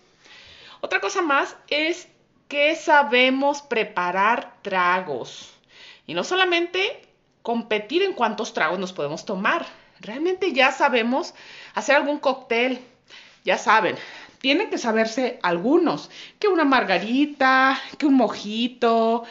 Otra 0.80 1.00
cosa 1.00 1.24
más 1.24 1.56
es 1.70 2.08
que 2.48 2.76
sabemos 2.76 3.64
preparar 3.64 4.58
tragos. 4.62 5.50
Y 6.06 6.14
no 6.14 6.24
solamente 6.24 7.11
competir 7.42 8.04
en 8.04 8.14
cuántos 8.14 8.54
tragos 8.54 8.80
nos 8.80 8.94
podemos 8.94 9.26
tomar. 9.26 9.66
Realmente 10.00 10.54
ya 10.54 10.72
sabemos 10.72 11.34
hacer 11.74 11.96
algún 11.96 12.18
cóctel. 12.20 12.80
Ya 13.44 13.58
saben, 13.58 13.96
tienen 14.40 14.70
que 14.70 14.78
saberse 14.78 15.40
algunos. 15.44 16.10
Que 16.40 16.48
una 16.48 16.66
margarita, 16.66 17.80
que 17.98 18.06
un 18.06 18.16
mojito, 18.16 19.24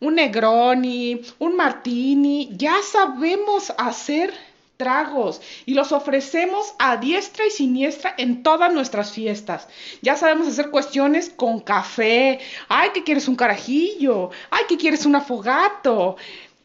un 0.00 0.14
Negroni, 0.14 1.22
un 1.38 1.56
Martini. 1.56 2.50
Ya 2.52 2.76
sabemos 2.82 3.72
hacer 3.76 4.32
tragos 4.76 5.40
y 5.66 5.74
los 5.74 5.92
ofrecemos 5.92 6.74
a 6.78 6.96
diestra 6.96 7.46
y 7.46 7.50
siniestra 7.50 8.14
en 8.18 8.42
todas 8.42 8.72
nuestras 8.72 9.12
fiestas. 9.12 9.68
Ya 10.02 10.16
sabemos 10.16 10.48
hacer 10.48 10.70
cuestiones 10.70 11.30
con 11.30 11.60
café. 11.60 12.40
Ay, 12.68 12.90
que 12.92 13.04
quieres 13.04 13.28
un 13.28 13.36
carajillo. 13.36 14.30
Ay, 14.50 14.64
que 14.68 14.76
quieres 14.76 15.06
un 15.06 15.16
afogato. 15.16 16.16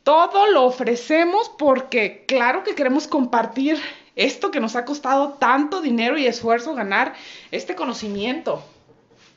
Todo 0.10 0.48
lo 0.48 0.63
ofrecemos 0.63 1.52
porque 1.56 2.26
claro 2.28 2.63
que 2.63 2.74
queremos 2.74 3.08
compartir 3.08 3.80
esto 4.15 4.50
que 4.50 4.60
nos 4.60 4.76
ha 4.76 4.84
costado 4.84 5.34
tanto 5.34 5.82
dinero 5.82 6.17
y 6.17 6.26
esfuerzo 6.26 6.74
ganar 6.74 7.13
este 7.52 7.76
conocimiento. 7.76 8.63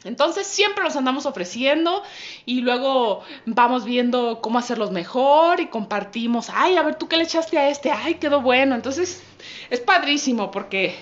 Entonces 0.05 0.47
siempre 0.47 0.83
los 0.83 0.97
andamos 0.97 1.27
ofreciendo 1.27 2.03
y 2.47 2.63
luego 2.63 3.21
vamos 3.45 3.85
viendo 3.85 4.41
cómo 4.41 4.59
hacerlos 4.59 4.93
mejor 4.93 5.61
y 5.61 5.67
compartimos, 5.67 6.49
ay, 6.51 6.77
a 6.77 6.83
ver, 6.83 6.95
tú 6.95 7.07
qué 7.07 7.19
le 7.19 7.25
echaste 7.25 7.59
a 7.59 7.69
este, 7.69 7.91
ay, 7.91 8.15
quedó 8.15 8.41
bueno. 8.41 8.75
Entonces 8.75 9.23
es 9.69 9.81
padrísimo 9.81 10.51
porque 10.51 10.97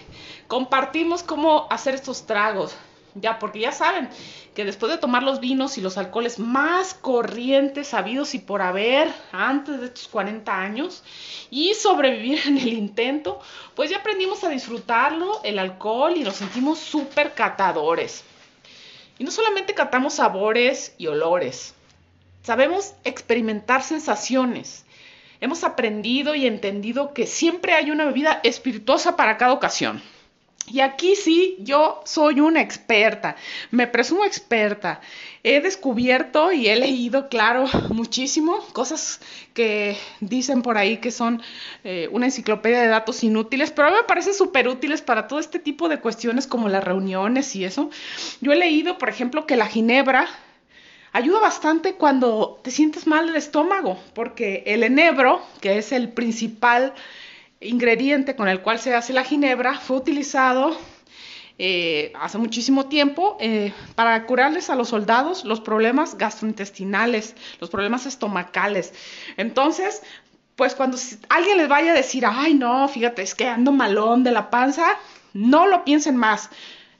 compartimos 0.48 1.22
cómo 1.22 1.68
hacer 1.70 1.94
estos 1.94 2.26
tragos. 2.26 2.74
Ya, 3.14 3.40
porque 3.40 3.58
ya 3.58 3.72
saben 3.72 4.08
que 4.54 4.64
después 4.64 4.92
de 4.92 4.98
tomar 4.98 5.24
los 5.24 5.40
vinos 5.40 5.76
y 5.78 5.80
los 5.80 5.98
alcoholes 5.98 6.38
más 6.38 6.94
corrientes, 6.94 7.88
sabidos 7.88 8.34
y 8.34 8.38
por 8.38 8.62
haber 8.62 9.12
antes 9.32 9.80
de 9.80 9.86
estos 9.86 10.06
40 10.08 10.56
años 10.56 11.02
y 11.50 11.74
sobrevivir 11.74 12.40
en 12.46 12.58
el 12.58 12.72
intento, 12.72 13.40
pues 13.74 13.90
ya 13.90 13.98
aprendimos 13.98 14.44
a 14.44 14.48
disfrutarlo, 14.48 15.40
el 15.42 15.58
alcohol, 15.58 16.14
y 16.16 16.22
nos 16.22 16.36
sentimos 16.36 16.78
súper 16.78 17.34
catadores. 17.34 18.22
Y 19.18 19.24
no 19.24 19.32
solamente 19.32 19.74
catamos 19.74 20.14
sabores 20.14 20.94
y 20.96 21.08
olores, 21.08 21.74
sabemos 22.42 22.94
experimentar 23.04 23.82
sensaciones. 23.82 24.86
Hemos 25.40 25.64
aprendido 25.64 26.34
y 26.34 26.46
entendido 26.46 27.12
que 27.12 27.26
siempre 27.26 27.72
hay 27.72 27.90
una 27.90 28.04
bebida 28.04 28.40
espirituosa 28.44 29.16
para 29.16 29.36
cada 29.36 29.52
ocasión. 29.52 30.00
Y 30.70 30.80
aquí 30.80 31.16
sí, 31.16 31.56
yo 31.58 32.00
soy 32.04 32.38
una 32.38 32.60
experta, 32.60 33.34
me 33.72 33.88
presumo 33.88 34.24
experta. 34.24 35.00
He 35.42 35.60
descubierto 35.60 36.52
y 36.52 36.68
he 36.68 36.76
leído, 36.76 37.28
claro, 37.28 37.64
muchísimo 37.88 38.58
cosas 38.72 39.20
que 39.52 39.96
dicen 40.20 40.62
por 40.62 40.78
ahí 40.78 40.98
que 40.98 41.10
son 41.10 41.42
eh, 41.82 42.08
una 42.12 42.26
enciclopedia 42.26 42.82
de 42.82 42.86
datos 42.86 43.24
inútiles, 43.24 43.72
pero 43.72 43.88
a 43.88 43.90
mí 43.90 43.96
me 43.96 44.04
parecen 44.04 44.32
súper 44.32 44.68
útiles 44.68 45.02
para 45.02 45.26
todo 45.26 45.40
este 45.40 45.58
tipo 45.58 45.88
de 45.88 45.98
cuestiones 45.98 46.46
como 46.46 46.68
las 46.68 46.84
reuniones 46.84 47.56
y 47.56 47.64
eso. 47.64 47.90
Yo 48.40 48.52
he 48.52 48.56
leído, 48.56 48.96
por 48.96 49.08
ejemplo, 49.08 49.46
que 49.46 49.56
la 49.56 49.66
ginebra 49.66 50.28
ayuda 51.12 51.40
bastante 51.40 51.94
cuando 51.94 52.60
te 52.62 52.70
sientes 52.70 53.08
mal 53.08 53.26
del 53.26 53.36
estómago, 53.36 53.98
porque 54.14 54.62
el 54.66 54.84
enebro, 54.84 55.42
que 55.60 55.78
es 55.78 55.90
el 55.90 56.10
principal 56.10 56.94
ingrediente 57.60 58.36
con 58.36 58.48
el 58.48 58.60
cual 58.62 58.78
se 58.78 58.94
hace 58.94 59.12
la 59.12 59.24
ginebra 59.24 59.78
fue 59.78 59.98
utilizado 59.98 60.76
eh, 61.62 62.10
hace 62.18 62.38
muchísimo 62.38 62.86
tiempo 62.86 63.36
eh, 63.38 63.74
para 63.94 64.24
curarles 64.24 64.70
a 64.70 64.76
los 64.76 64.88
soldados 64.88 65.44
los 65.44 65.60
problemas 65.60 66.16
gastrointestinales, 66.16 67.36
los 67.60 67.68
problemas 67.68 68.06
estomacales. 68.06 68.94
Entonces, 69.36 70.02
pues 70.56 70.74
cuando 70.74 70.96
alguien 71.28 71.58
les 71.58 71.68
vaya 71.68 71.92
a 71.92 71.94
decir, 71.94 72.24
ay 72.26 72.54
no, 72.54 72.88
fíjate, 72.88 73.20
es 73.20 73.34
que 73.34 73.46
ando 73.46 73.72
malón 73.72 74.24
de 74.24 74.30
la 74.30 74.48
panza, 74.48 74.96
no 75.34 75.66
lo 75.66 75.84
piensen 75.84 76.16
más. 76.16 76.48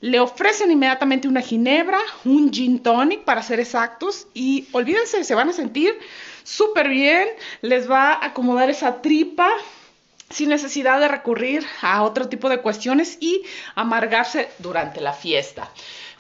Le 0.02 0.20
ofrecen 0.20 0.70
inmediatamente 0.70 1.26
una 1.26 1.40
ginebra, 1.40 1.98
un 2.26 2.52
gin 2.52 2.82
tonic 2.82 3.24
para 3.24 3.42
ser 3.42 3.60
exactos 3.60 4.28
y 4.34 4.68
olvídense, 4.72 5.24
se 5.24 5.34
van 5.34 5.48
a 5.48 5.52
sentir 5.54 5.98
súper 6.42 6.90
bien, 6.90 7.28
les 7.62 7.90
va 7.90 8.12
a 8.12 8.26
acomodar 8.26 8.68
esa 8.68 9.00
tripa, 9.00 9.50
sin 10.30 10.48
necesidad 10.48 11.00
de 11.00 11.08
recurrir 11.08 11.66
a 11.82 12.02
otro 12.02 12.28
tipo 12.28 12.48
de 12.48 12.60
cuestiones 12.60 13.18
y 13.20 13.42
amargarse 13.74 14.48
durante 14.58 15.00
la 15.00 15.12
fiesta. 15.12 15.70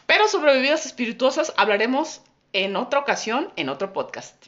Pero 0.06 0.28
sobre 0.28 0.52
bebidas 0.52 0.86
espirituosas 0.86 1.54
hablaremos 1.56 2.20
en 2.52 2.76
otra 2.76 2.98
ocasión, 2.98 3.52
en 3.56 3.68
otro 3.68 3.92
podcast. 3.92 4.46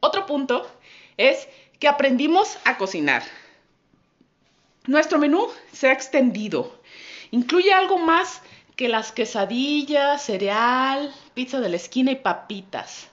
Otro 0.00 0.26
punto 0.26 0.70
es 1.16 1.48
que 1.78 1.88
aprendimos 1.88 2.58
a 2.64 2.76
cocinar. 2.76 3.22
Nuestro 4.86 5.18
menú 5.18 5.48
se 5.72 5.88
ha 5.88 5.92
extendido. 5.92 6.78
Incluye 7.30 7.72
algo 7.72 7.96
más 7.96 8.42
que 8.76 8.88
las 8.88 9.12
quesadillas, 9.12 10.22
cereal, 10.22 11.12
pizza 11.32 11.60
de 11.60 11.70
la 11.70 11.76
esquina 11.76 12.10
y 12.10 12.16
papitas. 12.16 13.08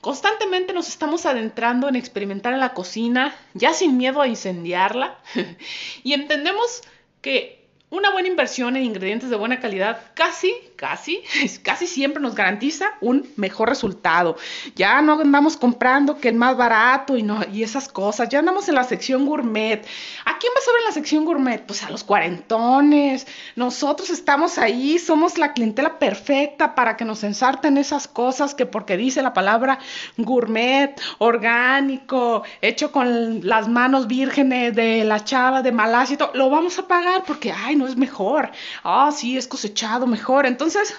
Constantemente 0.00 0.72
nos 0.72 0.88
estamos 0.88 1.26
adentrando 1.26 1.88
en 1.88 1.96
experimentar 1.96 2.54
en 2.54 2.60
la 2.60 2.72
cocina, 2.72 3.36
ya 3.54 3.74
sin 3.74 3.98
miedo 3.98 4.22
a 4.22 4.28
incendiarla, 4.28 5.18
y 6.02 6.14
entendemos 6.14 6.82
que 7.20 7.59
una 7.90 8.10
buena 8.12 8.28
inversión 8.28 8.76
en 8.76 8.84
ingredientes 8.84 9.30
de 9.30 9.36
buena 9.36 9.58
calidad 9.58 9.98
casi, 10.14 10.54
casi, 10.76 11.22
casi 11.64 11.88
siempre 11.88 12.22
nos 12.22 12.36
garantiza 12.36 12.86
un 13.00 13.28
mejor 13.36 13.68
resultado. 13.68 14.36
Ya 14.76 15.02
no 15.02 15.20
andamos 15.20 15.56
comprando 15.56 16.20
que 16.20 16.28
el 16.28 16.36
más 16.36 16.56
barato 16.56 17.16
y, 17.16 17.24
no, 17.24 17.40
y 17.52 17.64
esas 17.64 17.88
cosas, 17.88 18.28
ya 18.28 18.38
andamos 18.38 18.68
en 18.68 18.76
la 18.76 18.84
sección 18.84 19.26
gourmet. 19.26 19.84
¿A 20.24 20.38
quién 20.38 20.52
vas 20.54 20.68
a 20.68 20.72
ver 20.72 20.80
en 20.80 20.86
la 20.86 20.92
sección 20.92 21.24
gourmet? 21.24 21.66
Pues 21.66 21.82
a 21.82 21.90
los 21.90 22.04
cuarentones. 22.04 23.26
Nosotros 23.56 24.08
estamos 24.10 24.58
ahí, 24.58 24.98
somos 25.00 25.36
la 25.36 25.52
clientela 25.52 25.98
perfecta 25.98 26.76
para 26.76 26.96
que 26.96 27.04
nos 27.04 27.24
ensarten 27.24 27.76
esas 27.76 28.06
cosas 28.06 28.54
que 28.54 28.66
porque 28.66 28.96
dice 28.96 29.20
la 29.20 29.32
palabra 29.32 29.80
gourmet, 30.16 31.00
orgánico, 31.18 32.44
hecho 32.60 32.92
con 32.92 33.46
las 33.46 33.68
manos 33.68 34.06
vírgenes 34.06 34.76
de 34.76 35.04
la 35.04 35.24
chava 35.24 35.62
de 35.62 35.72
Malasia 35.72 36.14
y 36.14 36.16
todo, 36.18 36.30
lo 36.34 36.50
vamos 36.50 36.78
a 36.78 36.86
pagar 36.86 37.24
porque, 37.26 37.50
ay, 37.50 37.79
no 37.80 37.88
es 37.88 37.96
mejor. 37.96 38.52
Ah, 38.84 39.10
sí, 39.12 39.36
es 39.36 39.48
cosechado 39.48 40.06
mejor. 40.06 40.46
Entonces, 40.46 40.94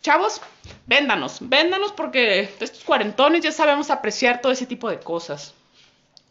chavos, 0.00 0.40
véndanos, 0.86 1.38
véndanos 1.40 1.92
porque 1.92 2.40
estos 2.60 2.84
cuarentones 2.84 3.42
ya 3.42 3.52
sabemos 3.52 3.90
apreciar 3.90 4.40
todo 4.40 4.52
ese 4.52 4.66
tipo 4.66 4.88
de 4.88 5.00
cosas. 5.00 5.54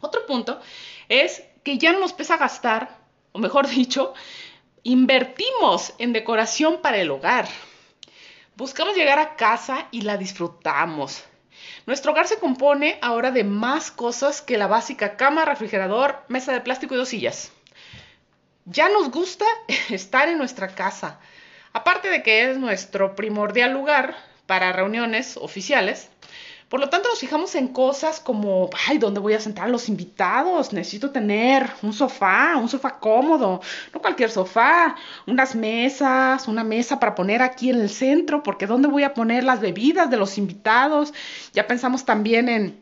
Otro 0.00 0.26
punto 0.26 0.60
es 1.08 1.42
que 1.62 1.78
ya 1.78 1.92
no 1.92 2.00
nos 2.00 2.12
pesa 2.12 2.36
gastar, 2.36 2.98
o 3.32 3.38
mejor 3.38 3.68
dicho, 3.80 4.14
invertimos 4.82 5.94
en 5.98 6.12
decoración 6.12 6.80
para 6.82 6.98
el 6.98 7.10
hogar. 7.10 7.48
Buscamos 8.56 8.96
llegar 8.96 9.18
a 9.18 9.36
casa 9.36 9.88
y 9.90 10.02
la 10.02 10.16
disfrutamos. 10.16 11.24
Nuestro 11.86 12.12
hogar 12.12 12.28
se 12.28 12.38
compone 12.38 12.98
ahora 13.02 13.30
de 13.30 13.44
más 13.44 13.90
cosas 13.90 14.40
que 14.40 14.56
la 14.56 14.66
básica 14.66 15.16
cama, 15.16 15.44
refrigerador, 15.44 16.22
mesa 16.28 16.52
de 16.52 16.60
plástico 16.60 16.94
y 16.94 16.98
dos 16.98 17.08
sillas. 17.08 17.52
Ya 18.66 18.88
nos 18.88 19.10
gusta 19.10 19.44
estar 19.90 20.28
en 20.28 20.38
nuestra 20.38 20.68
casa. 20.68 21.18
Aparte 21.72 22.08
de 22.08 22.22
que 22.22 22.50
es 22.50 22.58
nuestro 22.58 23.16
primordial 23.16 23.72
lugar 23.72 24.16
para 24.46 24.72
reuniones 24.72 25.36
oficiales, 25.36 26.08
por 26.68 26.80
lo 26.80 26.88
tanto 26.88 27.08
nos 27.08 27.20
fijamos 27.20 27.54
en 27.56 27.68
cosas 27.68 28.20
como, 28.20 28.70
ay, 28.88 28.98
¿dónde 28.98 29.20
voy 29.20 29.34
a 29.34 29.40
sentar 29.40 29.66
a 29.66 29.68
los 29.68 29.88
invitados? 29.88 30.72
Necesito 30.72 31.10
tener 31.10 31.70
un 31.82 31.92
sofá, 31.92 32.56
un 32.56 32.68
sofá 32.68 32.98
cómodo, 32.98 33.60
no 33.92 34.00
cualquier 34.00 34.30
sofá, 34.30 34.96
unas 35.26 35.54
mesas, 35.54 36.48
una 36.48 36.64
mesa 36.64 36.98
para 36.98 37.14
poner 37.14 37.42
aquí 37.42 37.70
en 37.70 37.80
el 37.80 37.90
centro, 37.90 38.42
porque 38.42 38.66
¿dónde 38.66 38.88
voy 38.88 39.02
a 39.02 39.14
poner 39.14 39.44
las 39.44 39.60
bebidas 39.60 40.10
de 40.10 40.16
los 40.16 40.38
invitados? 40.38 41.12
Ya 41.52 41.66
pensamos 41.66 42.04
también 42.04 42.48
en 42.48 42.80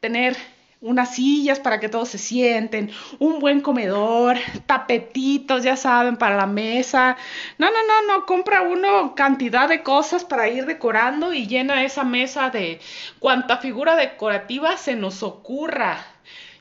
tener 0.00 0.36
unas 0.80 1.14
sillas 1.14 1.58
para 1.58 1.80
que 1.80 1.88
todos 1.88 2.08
se 2.08 2.18
sienten, 2.18 2.90
un 3.18 3.38
buen 3.38 3.60
comedor, 3.60 4.36
tapetitos, 4.66 5.62
ya 5.62 5.76
saben, 5.76 6.16
para 6.16 6.36
la 6.36 6.46
mesa. 6.46 7.16
No, 7.58 7.70
no, 7.70 7.78
no, 7.86 8.12
no, 8.12 8.26
compra 8.26 8.62
uno 8.62 9.14
cantidad 9.14 9.68
de 9.68 9.82
cosas 9.82 10.24
para 10.24 10.48
ir 10.48 10.66
decorando 10.66 11.32
y 11.32 11.46
llena 11.46 11.84
esa 11.84 12.04
mesa 12.04 12.50
de 12.50 12.80
cuanta 13.18 13.56
figura 13.58 13.96
decorativa 13.96 14.76
se 14.76 14.96
nos 14.96 15.22
ocurra. 15.22 16.04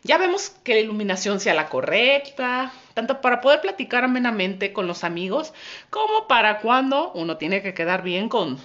Ya 0.04 0.18
vemos 0.18 0.50
que 0.64 0.76
la 0.76 0.82
iluminación 0.82 1.40
sea 1.40 1.56
la 1.56 1.68
correcta, 1.68 2.72
tanto 2.94 3.22
para 3.22 3.42
poder 3.42 3.62
platicar 3.62 4.04
amenamente 4.04 4.72
con 4.72 4.86
los 4.86 5.04
amigos, 5.04 5.52
como 5.90 6.28
para 6.28 6.60
cuando 6.60 7.12
uno 7.14 7.38
tiene 7.38 7.64
que 7.64 7.74
quedar 7.74 8.04
bien 8.04 8.30
con 8.30 8.60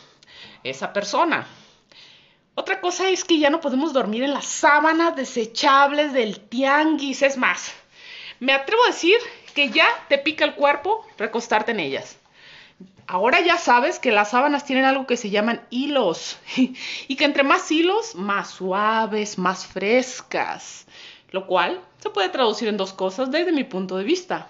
esa 0.65 0.93
persona. 0.93 1.47
Otra 2.61 2.83
cosa 2.83 3.09
es 3.09 3.25
que 3.25 3.39
ya 3.39 3.49
no 3.49 3.63
podemos 3.63 3.95
dormir 3.95 4.23
en 4.23 4.35
las 4.35 4.45
sábanas 4.45 5.17
desechables 5.17 6.13
del 6.13 6.41
tianguis. 6.41 7.23
Es 7.23 7.39
más, 7.39 7.73
me 8.39 8.53
atrevo 8.53 8.85
a 8.85 8.89
decir 8.89 9.17
que 9.55 9.71
ya 9.71 9.89
te 10.11 10.19
pica 10.19 10.45
el 10.45 10.55
cuerpo 10.55 11.07
recostarte 11.17 11.71
en 11.71 11.81
ellas. 11.81 12.19
Ahora 13.07 13.41
ya 13.41 13.57
sabes 13.57 13.99
que 13.99 14.13
las 14.13 14.33
sábanas 14.33 14.67
tienen 14.67 14.85
algo 14.85 15.07
que 15.07 15.17
se 15.17 15.31
llaman 15.31 15.63
hilos 15.71 16.39
y 17.09 17.17
que 17.17 17.25
entre 17.25 17.45
más 17.45 17.73
hilos, 17.73 18.15
más 18.15 18.51
suaves, 18.51 19.39
más 19.39 19.67
frescas, 19.67 20.85
lo 21.31 21.47
cual 21.47 21.81
se 21.97 22.11
puede 22.11 22.29
traducir 22.29 22.69
en 22.69 22.77
dos 22.77 22.93
cosas 22.93 23.31
desde 23.31 23.53
mi 23.53 23.65
punto 23.65 23.97
de 23.97 24.05
vista. 24.05 24.49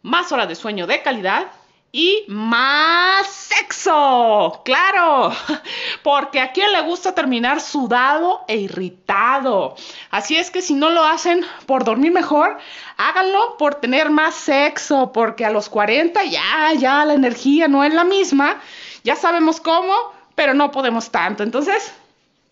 Más 0.00 0.32
horas 0.32 0.48
de 0.48 0.54
sueño 0.54 0.86
de 0.86 1.02
calidad 1.02 1.48
y 1.90 2.24
más 2.28 3.26
sexo, 3.26 4.60
claro, 4.64 5.32
porque 6.02 6.40
a 6.40 6.52
quien 6.52 6.70
le 6.72 6.82
gusta 6.82 7.14
terminar 7.14 7.60
sudado 7.60 8.44
e 8.46 8.56
irritado. 8.56 9.74
Así 10.10 10.36
es 10.36 10.50
que 10.50 10.60
si 10.60 10.74
no 10.74 10.90
lo 10.90 11.04
hacen 11.04 11.44
por 11.66 11.84
dormir 11.84 12.12
mejor, 12.12 12.58
háganlo 12.98 13.56
por 13.56 13.76
tener 13.76 14.10
más 14.10 14.34
sexo, 14.34 15.12
porque 15.12 15.46
a 15.46 15.50
los 15.50 15.70
40 15.70 16.24
ya, 16.24 16.72
ya 16.78 17.04
la 17.06 17.14
energía 17.14 17.68
no 17.68 17.82
es 17.82 17.94
la 17.94 18.04
misma, 18.04 18.60
ya 19.02 19.16
sabemos 19.16 19.60
cómo, 19.60 19.94
pero 20.34 20.52
no 20.52 20.70
podemos 20.70 21.10
tanto. 21.10 21.42
Entonces, 21.42 21.92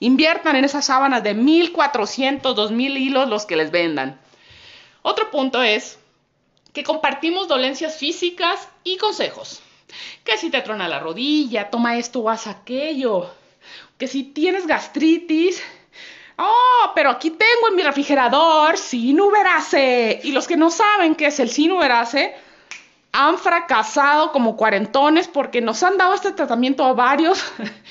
inviertan 0.00 0.56
en 0.56 0.64
esas 0.64 0.86
sábanas 0.86 1.22
de 1.22 1.34
1400, 1.34 2.56
2000 2.56 2.96
hilos 2.96 3.28
los 3.28 3.44
que 3.44 3.56
les 3.56 3.70
vendan. 3.70 4.18
Otro 5.02 5.30
punto 5.30 5.62
es 5.62 5.98
que 6.76 6.84
compartimos 6.84 7.48
dolencias 7.48 7.96
físicas 7.96 8.68
y 8.84 8.98
consejos. 8.98 9.62
Que 10.24 10.36
si 10.36 10.50
te 10.50 10.60
trona 10.60 10.86
la 10.86 11.00
rodilla, 11.00 11.70
toma 11.70 11.96
esto 11.96 12.20
o 12.20 12.28
haz 12.28 12.46
aquello. 12.46 13.30
Que 13.96 14.06
si 14.06 14.24
tienes 14.24 14.66
gastritis, 14.66 15.62
oh, 16.36 16.92
pero 16.94 17.08
aquí 17.08 17.30
tengo 17.30 17.68
en 17.70 17.76
mi 17.76 17.82
refrigerador 17.82 18.76
sinuberase. 18.76 20.20
Y 20.22 20.32
los 20.32 20.46
que 20.46 20.58
no 20.58 20.68
saben 20.68 21.14
qué 21.14 21.28
es 21.28 21.40
el 21.40 21.48
sinuberase, 21.48 22.34
han 23.10 23.38
fracasado 23.38 24.30
como 24.30 24.58
cuarentones 24.58 25.28
porque 25.28 25.62
nos 25.62 25.82
han 25.82 25.96
dado 25.96 26.12
este 26.12 26.32
tratamiento 26.32 26.84
a 26.84 26.92
varios 26.92 27.42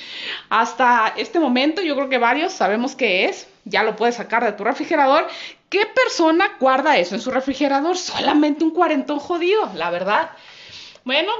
hasta 0.49 1.11
este 1.17 1.39
momento. 1.39 1.81
Yo 1.81 1.95
creo 1.95 2.07
que 2.07 2.19
varios 2.19 2.53
sabemos 2.53 2.95
qué 2.95 3.25
es. 3.25 3.47
Ya 3.63 3.81
lo 3.81 3.95
puedes 3.95 4.17
sacar 4.17 4.43
de 4.43 4.51
tu 4.51 4.63
refrigerador 4.63 5.27
¿Qué 5.69 5.85
persona 5.85 6.57
guarda 6.59 6.97
eso 6.97 7.15
en 7.15 7.21
su 7.21 7.31
refrigerador? 7.31 7.97
Solamente 7.97 8.63
un 8.63 8.71
cuarentón 8.71 9.19
jodido, 9.19 9.71
la 9.75 9.89
verdad. 9.89 10.31
Bueno, 11.03 11.31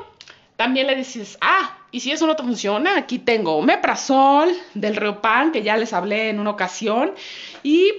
también 0.56 0.88
le 0.88 0.96
dices, 0.96 1.38
ah, 1.42 1.78
y 1.92 2.00
si 2.00 2.12
eso 2.12 2.28
no 2.28 2.36
te 2.36 2.44
funciona, 2.44 2.98
aquí 2.98 3.20
tengo 3.20 3.62
Meprazol 3.62 4.54
del 4.74 4.96
Reopan, 4.96 5.52
que 5.52 5.64
ya 5.64 5.78
les 5.78 5.94
hablé 5.94 6.30
en 6.30 6.40
una 6.40 6.52
ocasión, 6.52 7.14
y 7.64 7.92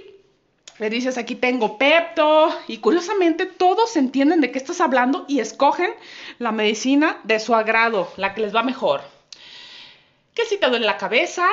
le 0.79 0.91
dices, 0.91 1.17
aquí 1.17 1.35
tengo 1.35 1.79
Pepto, 1.79 2.55
y 2.69 2.79
curiosamente 2.79 3.47
todos 3.47 3.97
entienden 3.97 4.41
de 4.41 4.51
qué 4.51 4.59
estás 4.59 4.81
hablando 4.81 5.25
y 5.29 5.41
escogen 5.41 5.91
la 6.39 6.53
medicina 6.53 7.19
de 7.25 7.41
su 7.41 7.55
agrado, 7.55 8.13
la 8.17 8.35
que 8.35 8.43
les 8.43 8.55
va 8.55 8.63
mejor. 8.63 9.01
Que 10.35 10.45
si 10.45 10.59
te 10.59 10.69
duele 10.69 10.85
la 10.85 10.99
cabeza, 10.99 11.47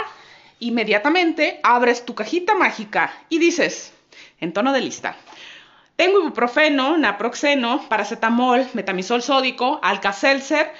inmediatamente 0.59 1.59
abres 1.63 2.05
tu 2.05 2.15
cajita 2.15 2.55
mágica 2.55 3.13
y 3.29 3.39
dices, 3.39 3.92
en 4.43 4.53
tono 4.53 4.73
de 4.73 4.81
lista. 4.81 5.15
Tengo 5.95 6.19
ibuprofeno, 6.19 6.97
naproxeno, 6.97 7.87
paracetamol, 7.87 8.67
metamisol 8.73 9.21
sódico, 9.21 9.79
alka-seltzer. 9.81 10.73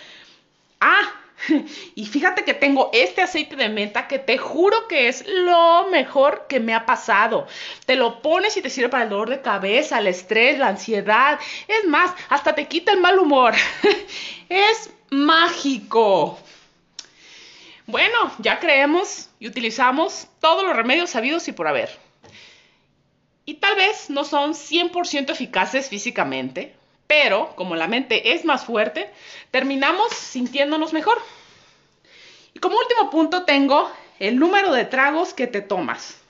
Ah, 0.81 1.13
y 1.95 2.05
fíjate 2.05 2.43
que 2.43 2.53
tengo 2.53 2.89
este 2.93 3.21
aceite 3.21 3.55
de 3.55 3.69
menta 3.69 4.07
que 4.07 4.19
te 4.19 4.37
juro 4.37 4.87
que 4.87 5.07
es 5.07 5.23
lo 5.27 5.87
mejor 5.89 6.45
que 6.49 6.59
me 6.59 6.73
ha 6.73 6.85
pasado. 6.85 7.47
Te 7.85 7.95
lo 7.95 8.21
pones 8.21 8.57
y 8.57 8.61
te 8.61 8.69
sirve 8.69 8.89
para 8.89 9.03
el 9.03 9.09
dolor 9.09 9.29
de 9.29 9.41
cabeza, 9.41 9.99
el 9.99 10.07
estrés, 10.07 10.59
la 10.59 10.67
ansiedad. 10.67 11.39
Es 11.67 11.85
más, 11.85 12.11
hasta 12.29 12.53
te 12.55 12.67
quita 12.67 12.91
el 12.91 12.99
mal 12.99 13.17
humor. 13.19 13.53
es 14.49 14.89
mágico. 15.09 16.39
Bueno, 17.85 18.31
ya 18.39 18.59
creemos 18.59 19.29
y 19.39 19.47
utilizamos 19.47 20.27
todos 20.39 20.63
los 20.63 20.75
remedios 20.75 21.11
sabidos 21.11 21.47
y 21.47 21.51
por 21.51 21.67
haber 21.67 22.02
y 23.45 23.55
tal 23.55 23.75
vez 23.75 24.09
no 24.09 24.23
son 24.23 24.53
100% 24.53 25.31
eficaces 25.31 25.89
físicamente, 25.89 26.75
pero 27.07 27.55
como 27.55 27.75
la 27.75 27.87
mente 27.87 28.33
es 28.33 28.45
más 28.45 28.65
fuerte, 28.65 29.09
terminamos 29.51 30.13
sintiéndonos 30.13 30.93
mejor. 30.93 31.21
Y 32.53 32.59
como 32.59 32.77
último 32.77 33.09
punto 33.09 33.43
tengo 33.43 33.91
el 34.19 34.39
número 34.39 34.71
de 34.71 34.85
tragos 34.85 35.33
que 35.33 35.47
te 35.47 35.61
tomas. 35.61 36.21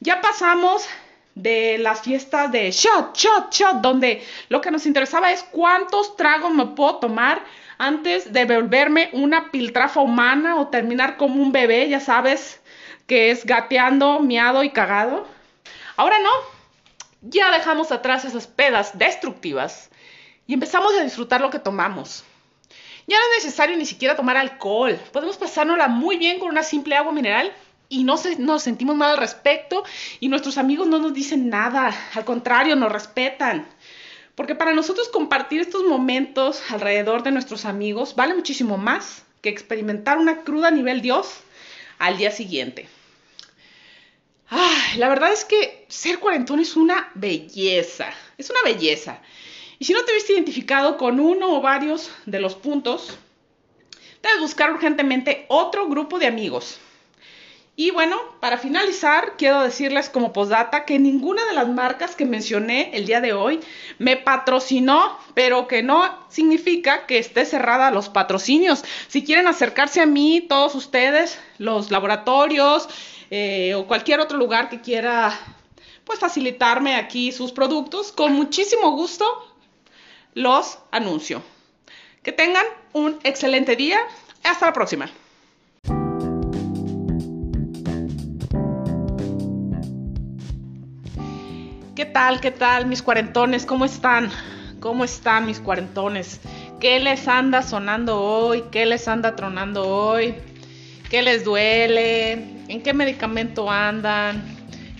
Ya 0.00 0.20
pasamos 0.20 0.86
de 1.34 1.78
las 1.78 2.02
fiestas 2.02 2.52
de 2.52 2.70
shot, 2.70 3.16
shot, 3.16 3.52
shot, 3.52 3.76
donde 3.80 4.22
lo 4.48 4.60
que 4.60 4.70
nos 4.70 4.86
interesaba 4.86 5.32
es 5.32 5.42
cuántos 5.42 6.16
tragos 6.16 6.52
me 6.52 6.66
puedo 6.66 6.96
tomar 6.96 7.42
antes 7.78 8.32
de 8.32 8.44
volverme 8.44 9.10
una 9.12 9.50
piltrafa 9.50 10.00
humana 10.00 10.56
o 10.56 10.68
terminar 10.68 11.16
como 11.16 11.42
un 11.42 11.50
bebé, 11.50 11.88
ya 11.88 12.00
sabes, 12.00 12.60
que 13.06 13.30
es 13.30 13.44
gateando, 13.44 14.20
miado 14.20 14.62
y 14.62 14.70
cagado. 14.70 15.26
Ahora 15.96 16.18
no, 16.18 16.30
ya 17.22 17.52
dejamos 17.52 17.92
atrás 17.92 18.24
esas 18.24 18.46
pedas 18.48 18.98
destructivas 18.98 19.90
y 20.46 20.54
empezamos 20.54 20.92
a 20.94 21.04
disfrutar 21.04 21.40
lo 21.40 21.50
que 21.50 21.60
tomamos. 21.60 22.24
Ya 23.06 23.16
no 23.16 23.22
es 23.22 23.44
necesario 23.44 23.76
ni 23.76 23.86
siquiera 23.86 24.16
tomar 24.16 24.36
alcohol, 24.36 24.98
podemos 25.12 25.36
pasárnosla 25.36 25.88
muy 25.88 26.16
bien 26.16 26.40
con 26.40 26.48
una 26.48 26.62
simple 26.62 26.96
agua 26.96 27.12
mineral 27.12 27.52
y 27.88 28.02
no 28.02 28.16
nos 28.38 28.62
sentimos 28.62 28.96
mal 28.96 29.12
al 29.12 29.18
respecto 29.18 29.84
y 30.18 30.28
nuestros 30.28 30.58
amigos 30.58 30.88
no 30.88 30.98
nos 30.98 31.14
dicen 31.14 31.48
nada, 31.48 31.94
al 32.14 32.24
contrario, 32.24 32.74
nos 32.74 32.90
respetan. 32.90 33.68
Porque 34.34 34.56
para 34.56 34.72
nosotros 34.72 35.08
compartir 35.10 35.60
estos 35.60 35.84
momentos 35.84 36.60
alrededor 36.70 37.22
de 37.22 37.30
nuestros 37.30 37.66
amigos 37.66 38.16
vale 38.16 38.34
muchísimo 38.34 38.78
más 38.78 39.22
que 39.42 39.48
experimentar 39.50 40.18
una 40.18 40.42
cruda 40.42 40.68
a 40.68 40.72
nivel 40.72 41.02
Dios 41.02 41.40
al 41.98 42.16
día 42.16 42.32
siguiente 42.32 42.88
la 44.96 45.08
verdad 45.08 45.32
es 45.32 45.44
que 45.44 45.84
ser 45.88 46.18
cuarentón 46.18 46.60
es 46.60 46.76
una 46.76 47.10
belleza, 47.14 48.12
es 48.38 48.50
una 48.50 48.62
belleza. 48.64 49.20
Y 49.78 49.84
si 49.84 49.92
no 49.92 50.04
te 50.04 50.14
viste 50.14 50.32
identificado 50.32 50.96
con 50.96 51.20
uno 51.20 51.56
o 51.56 51.60
varios 51.60 52.10
de 52.26 52.40
los 52.40 52.54
puntos, 52.54 53.18
debes 54.22 54.40
buscar 54.40 54.72
urgentemente 54.72 55.46
otro 55.48 55.88
grupo 55.88 56.18
de 56.18 56.26
amigos. 56.26 56.78
Y 57.76 57.90
bueno, 57.90 58.16
para 58.38 58.56
finalizar, 58.56 59.32
quiero 59.36 59.60
decirles 59.60 60.08
como 60.08 60.32
postdata 60.32 60.84
que 60.84 61.00
ninguna 61.00 61.44
de 61.46 61.54
las 61.54 61.68
marcas 61.68 62.14
que 62.14 62.24
mencioné 62.24 62.96
el 62.96 63.04
día 63.04 63.20
de 63.20 63.32
hoy 63.32 63.58
me 63.98 64.16
patrocinó, 64.16 65.18
pero 65.34 65.66
que 65.66 65.82
no 65.82 66.24
significa 66.28 67.06
que 67.06 67.18
esté 67.18 67.44
cerrada 67.44 67.90
los 67.90 68.08
patrocinios. 68.08 68.84
Si 69.08 69.24
quieren 69.24 69.48
acercarse 69.48 70.00
a 70.00 70.06
mí, 70.06 70.40
todos 70.48 70.76
ustedes, 70.76 71.40
los 71.58 71.90
laboratorios, 71.90 72.88
eh, 73.36 73.74
o 73.74 73.88
cualquier 73.88 74.20
otro 74.20 74.38
lugar 74.38 74.68
que 74.68 74.80
quiera 74.80 75.36
pues 76.04 76.20
facilitarme 76.20 76.94
aquí 76.94 77.32
sus 77.32 77.50
productos, 77.50 78.12
con 78.12 78.32
muchísimo 78.32 78.92
gusto 78.92 79.24
los 80.34 80.78
anuncio. 80.92 81.42
Que 82.22 82.30
tengan 82.30 82.64
un 82.92 83.18
excelente 83.24 83.74
día. 83.74 83.98
Hasta 84.44 84.66
la 84.66 84.72
próxima. 84.72 85.10
¿Qué 91.96 92.04
tal? 92.04 92.40
¿Qué 92.40 92.52
tal 92.52 92.86
mis 92.86 93.02
cuarentones? 93.02 93.66
¿Cómo 93.66 93.84
están? 93.84 94.30
¿Cómo 94.78 95.02
están 95.02 95.46
mis 95.46 95.58
cuarentones? 95.58 96.40
¿Qué 96.78 97.00
les 97.00 97.26
anda 97.26 97.62
sonando 97.62 98.22
hoy? 98.22 98.62
¿Qué 98.70 98.86
les 98.86 99.08
anda 99.08 99.34
tronando 99.34 99.88
hoy? 99.88 100.36
¿Qué 101.10 101.22
les 101.22 101.42
duele? 101.44 102.53
¿En 102.68 102.82
qué 102.82 102.94
medicamento 102.94 103.70
andan? 103.70 104.42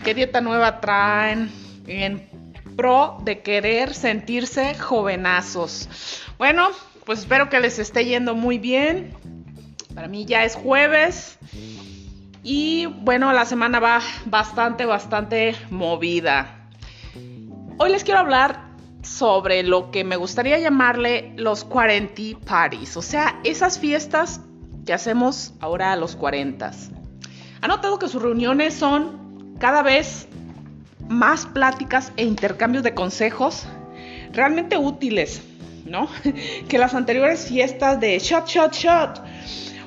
¿Qué 0.05 0.15
dieta 0.15 0.41
nueva 0.41 0.81
traen? 0.81 1.51
En 1.87 2.29
pro 2.77 3.19
de 3.23 3.41
querer 3.41 3.95
sentirse 3.95 4.75
jovenazos. 4.75 5.89
Bueno, 6.39 6.69
pues 7.07 7.21
espero 7.21 7.49
que 7.49 7.61
les 7.61 7.79
esté 7.79 8.05
yendo 8.05 8.35
muy 8.35 8.59
bien. 8.59 9.15
Para 9.95 10.09
mí 10.09 10.27
ya 10.27 10.45
es 10.45 10.57
jueves. 10.57 11.39
Y 12.43 12.87
bueno, 12.87 13.33
la 13.33 13.47
semana 13.47 13.81
va 13.81 14.01
bastante, 14.27 14.85
bastante 14.85 15.55
movida. 15.71 16.69
Hoy 17.79 17.91
les 17.91 18.05
quiero 18.05 18.21
hablar 18.21 18.65
sobre 19.03 19.63
lo 19.63 19.91
que 19.91 20.05
me 20.05 20.17
gustaría 20.17 20.59
llamarle 20.59 21.33
los 21.37 21.65
40 21.65 22.41
parties, 22.47 22.97
o 22.97 23.03
sea, 23.03 23.41
esas 23.45 23.79
fiestas 23.79 24.41
que 24.87 24.93
hacemos 24.93 25.55
ahora 25.61 25.93
a 25.93 25.97
los 25.97 26.17
40. 26.17 26.71
Ha 27.65 27.67
notado 27.67 27.99
que 27.99 28.09
sus 28.09 28.21
reuniones 28.21 28.75
son 28.75 29.57
cada 29.59 29.81
vez 29.81 30.29
más 31.09 31.47
pláticas 31.47 32.13
e 32.19 32.25
intercambios 32.25 32.85
de 32.85 32.93
consejos 32.93 33.65
realmente 34.35 34.77
útiles, 34.77 35.41
¿no? 35.87 36.11
que 36.69 36.77
las 36.77 36.93
anteriores 36.93 37.47
fiestas 37.47 37.99
de 38.01 38.19
shot, 38.19 38.47
shot, 38.47 38.75
shot, 38.75 39.23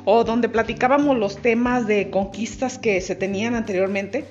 o 0.05 0.23
donde 0.23 0.49
platicábamos 0.49 1.19
los 1.19 1.37
temas 1.37 1.85
de 1.85 2.09
conquistas 2.09 2.79
que 2.79 2.99
se 2.99 3.15
tenían 3.15 3.53
anteriormente. 3.53 4.25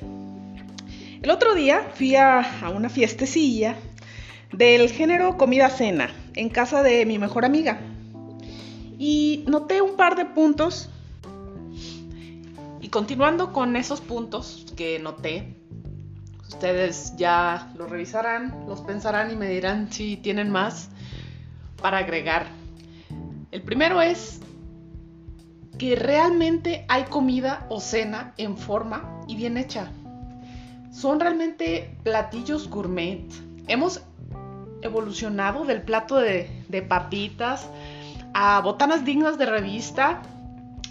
El 1.22 1.30
otro 1.30 1.54
día 1.54 1.86
fui 1.94 2.16
a, 2.16 2.44
una 2.74 2.88
fiestecilla 2.88 3.76
del 4.52 4.90
género 4.90 5.36
comida-cena 5.36 6.10
en 6.34 6.48
casa 6.48 6.82
de 6.82 7.06
mi 7.06 7.20
mejor 7.20 7.44
amiga. 7.44 7.78
Y 8.98 9.44
noté 9.46 9.82
un 9.82 9.94
par 9.94 10.16
de 10.16 10.24
puntos. 10.24 10.90
Y 12.86 12.88
continuando 12.88 13.52
con 13.52 13.74
esos 13.74 14.00
puntos 14.00 14.64
que 14.76 15.00
noté, 15.00 15.56
ustedes 16.46 17.16
ya 17.16 17.72
los 17.74 17.90
revisarán, 17.90 18.64
los 18.68 18.80
pensarán 18.82 19.32
y 19.32 19.34
me 19.34 19.48
dirán 19.48 19.90
si 19.90 20.16
tienen 20.16 20.52
más 20.52 20.88
para 21.82 21.98
agregar. 21.98 22.46
El 23.50 23.62
primero 23.62 24.00
es 24.00 24.40
que 25.78 25.96
realmente 25.96 26.86
hay 26.88 27.06
comida 27.06 27.66
o 27.70 27.80
cena 27.80 28.34
en 28.36 28.56
forma 28.56 29.20
y 29.26 29.34
bien 29.34 29.56
hecha. 29.56 29.90
Son 30.92 31.18
realmente 31.18 31.98
platillos 32.04 32.70
gourmet. 32.70 33.24
Hemos 33.66 34.00
evolucionado 34.82 35.64
del 35.64 35.82
plato 35.82 36.18
de, 36.18 36.86
papitas 36.88 37.68
a 38.32 38.60
botanas 38.60 39.04
dignas 39.04 39.38
de 39.38 39.46
revista 39.46 40.22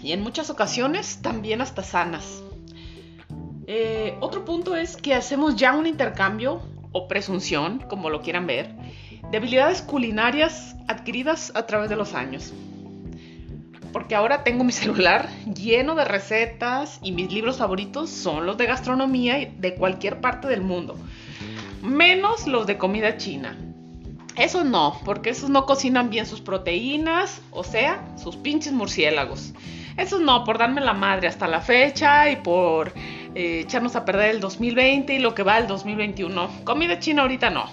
y 0.06 0.12
en 0.12 0.22
muchas 0.22 0.50
ocasiones 0.50 1.20
también 1.20 1.60
hasta 1.60 1.82
sanas. 1.82 2.40
Eh, 3.66 4.16
otro 4.20 4.44
punto 4.44 4.76
es 4.76 4.96
que 4.96 5.14
hacemos 5.14 5.56
ya 5.56 5.74
un 5.74 5.84
intercambio 5.84 6.62
o 6.92 7.08
presunción, 7.08 7.80
como 7.88 8.08
lo 8.08 8.22
quieran 8.22 8.46
ver, 8.46 8.72
de 9.32 9.36
habilidades 9.36 9.82
culinarias 9.82 10.76
adquiridas 10.86 11.50
a 11.56 11.66
través 11.66 11.90
de 11.90 11.96
los 11.96 12.14
años 12.14 12.52
porque 13.92 14.14
ahora 14.14 14.44
tengo 14.44 14.62
mi 14.62 14.72
celular 14.82 15.28
lleno 15.52 15.94
de 15.96 16.04
recetas 16.04 17.00
y 17.02 17.10
mis 17.12 17.32
libros 17.32 17.56
favoritos 17.56 18.10
son 18.10 18.46
los 18.46 18.58
de 18.58 18.66
gastronomía 18.66 19.50
de 19.58 19.74
cualquier 19.74 20.20
parte 20.20 20.46
del 20.46 20.60
mundo, 20.60 20.96
menos 21.82 22.46
los 22.46 22.66
de 22.66 22.78
comida 22.78 23.16
china. 23.16 23.56
Esos 24.36 24.66
no, 24.66 25.00
porque 25.04 25.30
esos 25.30 25.48
no 25.48 25.64
cocinan 25.64 26.10
bien 26.10 26.26
sus 26.26 26.42
proteínas, 26.42 27.40
o 27.50 27.64
sea, 27.64 28.06
sus 28.22 28.36
pinches 28.36 28.74
murciélagos. 28.74 29.54
Esos 29.96 30.20
no, 30.20 30.44
por 30.44 30.58
darme 30.58 30.80
la 30.82 30.92
madre 30.92 31.26
hasta 31.26 31.48
la 31.48 31.60
fecha 31.60 32.30
y 32.30 32.36
por 32.36 32.92
eh, 33.34 33.60
echarnos 33.60 33.96
a 33.96 34.04
perder 34.04 34.30
el 34.30 34.40
2020 34.40 35.14
y 35.14 35.18
lo 35.18 35.34
que 35.34 35.42
va 35.42 35.58
el 35.58 35.66
2021. 35.66 36.64
Comida 36.64 36.98
china 36.98 37.22
ahorita 37.22 37.50
no. 37.50 37.64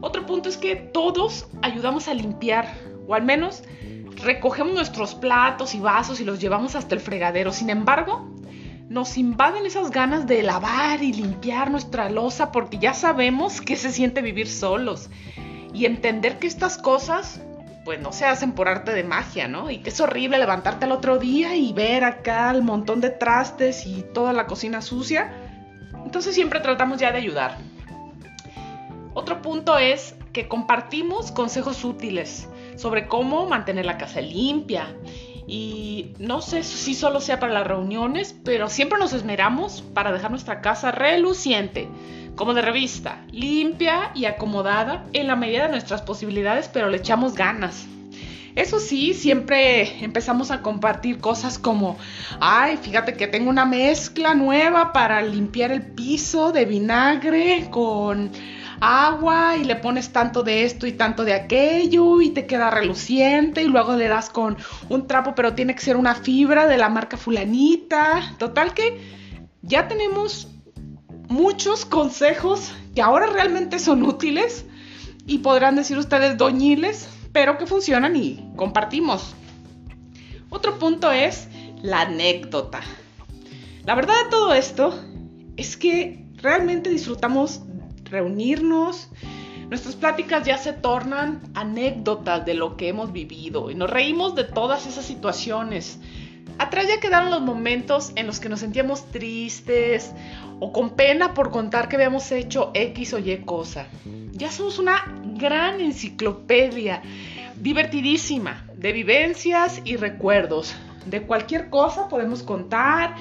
Otro 0.00 0.24
punto 0.24 0.48
es 0.48 0.56
que 0.56 0.76
todos 0.76 1.48
ayudamos 1.60 2.08
a 2.08 2.14
limpiar, 2.14 2.72
o 3.06 3.14
al 3.14 3.24
menos 3.24 3.62
recogemos 4.24 4.72
nuestros 4.72 5.14
platos 5.14 5.74
y 5.74 5.80
vasos 5.80 6.20
y 6.20 6.24
los 6.24 6.40
llevamos 6.40 6.74
hasta 6.74 6.94
el 6.94 7.00
fregadero. 7.00 7.52
Sin 7.52 7.68
embargo, 7.68 8.30
nos 8.88 9.18
invaden 9.18 9.66
esas 9.66 9.90
ganas 9.90 10.26
de 10.26 10.42
lavar 10.42 11.02
y 11.02 11.12
limpiar 11.12 11.70
nuestra 11.70 12.08
losa 12.08 12.52
porque 12.52 12.78
ya 12.78 12.94
sabemos 12.94 13.60
que 13.60 13.76
se 13.76 13.92
siente 13.92 14.22
vivir 14.22 14.48
solos 14.48 15.10
y 15.74 15.84
entender 15.84 16.38
que 16.38 16.46
estas 16.46 16.78
cosas 16.78 17.42
pues 17.88 18.02
no 18.02 18.12
se 18.12 18.26
hacen 18.26 18.52
por 18.52 18.68
arte 18.68 18.92
de 18.92 19.02
magia, 19.02 19.48
¿no? 19.48 19.70
Y 19.70 19.78
que 19.78 19.88
es 19.88 19.98
horrible 19.98 20.36
levantarte 20.36 20.84
al 20.84 20.92
otro 20.92 21.16
día 21.16 21.56
y 21.56 21.72
ver 21.72 22.04
acá 22.04 22.50
el 22.50 22.60
montón 22.60 23.00
de 23.00 23.08
trastes 23.08 23.86
y 23.86 24.04
toda 24.12 24.34
la 24.34 24.46
cocina 24.46 24.82
sucia. 24.82 25.32
Entonces 26.04 26.34
siempre 26.34 26.60
tratamos 26.60 26.98
ya 26.98 27.12
de 27.12 27.16
ayudar. 27.16 27.56
Otro 29.14 29.40
punto 29.40 29.78
es 29.78 30.14
que 30.34 30.48
compartimos 30.48 31.32
consejos 31.32 31.82
útiles 31.82 32.46
sobre 32.76 33.08
cómo 33.08 33.48
mantener 33.48 33.86
la 33.86 33.96
casa 33.96 34.20
limpia. 34.20 34.94
Y 35.46 36.12
no 36.18 36.42
sé 36.42 36.64
si 36.64 36.94
solo 36.94 37.22
sea 37.22 37.40
para 37.40 37.54
las 37.54 37.66
reuniones, 37.66 38.36
pero 38.44 38.68
siempre 38.68 38.98
nos 38.98 39.14
esmeramos 39.14 39.80
para 39.94 40.12
dejar 40.12 40.30
nuestra 40.30 40.60
casa 40.60 40.92
reluciente, 40.92 41.88
como 42.38 42.54
de 42.54 42.62
revista, 42.62 43.20
limpia 43.32 44.12
y 44.14 44.24
acomodada 44.24 45.04
en 45.12 45.26
la 45.26 45.34
medida 45.34 45.64
de 45.64 45.72
nuestras 45.72 46.02
posibilidades, 46.02 46.70
pero 46.72 46.88
le 46.88 46.98
echamos 46.98 47.34
ganas. 47.34 47.86
Eso 48.54 48.78
sí, 48.78 49.12
siempre 49.12 50.04
empezamos 50.04 50.52
a 50.52 50.62
compartir 50.62 51.18
cosas 51.18 51.58
como, 51.58 51.98
ay, 52.40 52.76
fíjate 52.76 53.14
que 53.14 53.26
tengo 53.26 53.50
una 53.50 53.64
mezcla 53.64 54.34
nueva 54.34 54.92
para 54.92 55.20
limpiar 55.20 55.72
el 55.72 55.82
piso 55.82 56.52
de 56.52 56.64
vinagre 56.64 57.68
con 57.70 58.30
agua 58.80 59.56
y 59.56 59.64
le 59.64 59.74
pones 59.74 60.12
tanto 60.12 60.44
de 60.44 60.64
esto 60.64 60.86
y 60.86 60.92
tanto 60.92 61.24
de 61.24 61.34
aquello 61.34 62.20
y 62.20 62.30
te 62.30 62.46
queda 62.46 62.70
reluciente 62.70 63.62
y 63.62 63.66
luego 63.66 63.96
le 63.96 64.06
das 64.06 64.30
con 64.30 64.56
un 64.88 65.08
trapo, 65.08 65.34
pero 65.34 65.54
tiene 65.54 65.74
que 65.74 65.82
ser 65.82 65.96
una 65.96 66.14
fibra 66.14 66.68
de 66.68 66.78
la 66.78 66.88
marca 66.88 67.16
fulanita. 67.16 68.36
Total 68.38 68.74
que 68.74 69.00
ya 69.62 69.88
tenemos 69.88 70.48
muchos 71.28 71.84
consejos 71.84 72.72
que 72.94 73.02
ahora 73.02 73.26
realmente 73.26 73.78
son 73.78 74.02
útiles 74.02 74.64
y 75.26 75.38
podrán 75.38 75.76
decir 75.76 75.98
ustedes 75.98 76.36
doñiles, 76.36 77.08
pero 77.32 77.58
que 77.58 77.66
funcionan 77.66 78.16
y 78.16 78.50
compartimos. 78.56 79.34
Otro 80.50 80.78
punto 80.78 81.12
es 81.12 81.48
la 81.82 82.02
anécdota. 82.02 82.80
La 83.84 83.94
verdad 83.94 84.14
de 84.24 84.30
todo 84.30 84.54
esto 84.54 84.98
es 85.56 85.76
que 85.76 86.24
realmente 86.36 86.90
disfrutamos 86.90 87.60
reunirnos. 88.04 89.08
Nuestras 89.68 89.96
pláticas 89.96 90.46
ya 90.46 90.56
se 90.56 90.72
tornan 90.72 91.42
anécdotas 91.54 92.46
de 92.46 92.54
lo 92.54 92.78
que 92.78 92.88
hemos 92.88 93.12
vivido 93.12 93.70
y 93.70 93.74
nos 93.74 93.90
reímos 93.90 94.34
de 94.34 94.44
todas 94.44 94.86
esas 94.86 95.04
situaciones. 95.04 95.98
Atrás 96.58 96.86
ya 96.88 96.98
quedaron 97.00 97.30
los 97.30 97.42
momentos 97.42 98.12
en 98.16 98.26
los 98.26 98.40
que 98.40 98.48
nos 98.48 98.60
sentíamos 98.60 99.10
tristes 99.10 100.12
o 100.60 100.72
con 100.72 100.90
pena 100.90 101.34
por 101.34 101.50
contar 101.50 101.88
que 101.88 101.96
habíamos 101.96 102.30
hecho 102.32 102.70
X 102.74 103.14
o 103.14 103.18
Y 103.18 103.36
cosa. 103.38 103.86
Ya 104.32 104.50
somos 104.50 104.78
una 104.78 105.04
gran 105.36 105.80
enciclopedia, 105.80 107.02
divertidísima, 107.56 108.66
de 108.74 108.92
vivencias 108.92 109.80
y 109.84 109.96
recuerdos. 109.96 110.74
De 111.06 111.22
cualquier 111.22 111.70
cosa 111.70 112.08
podemos 112.08 112.42
contar 112.42 113.16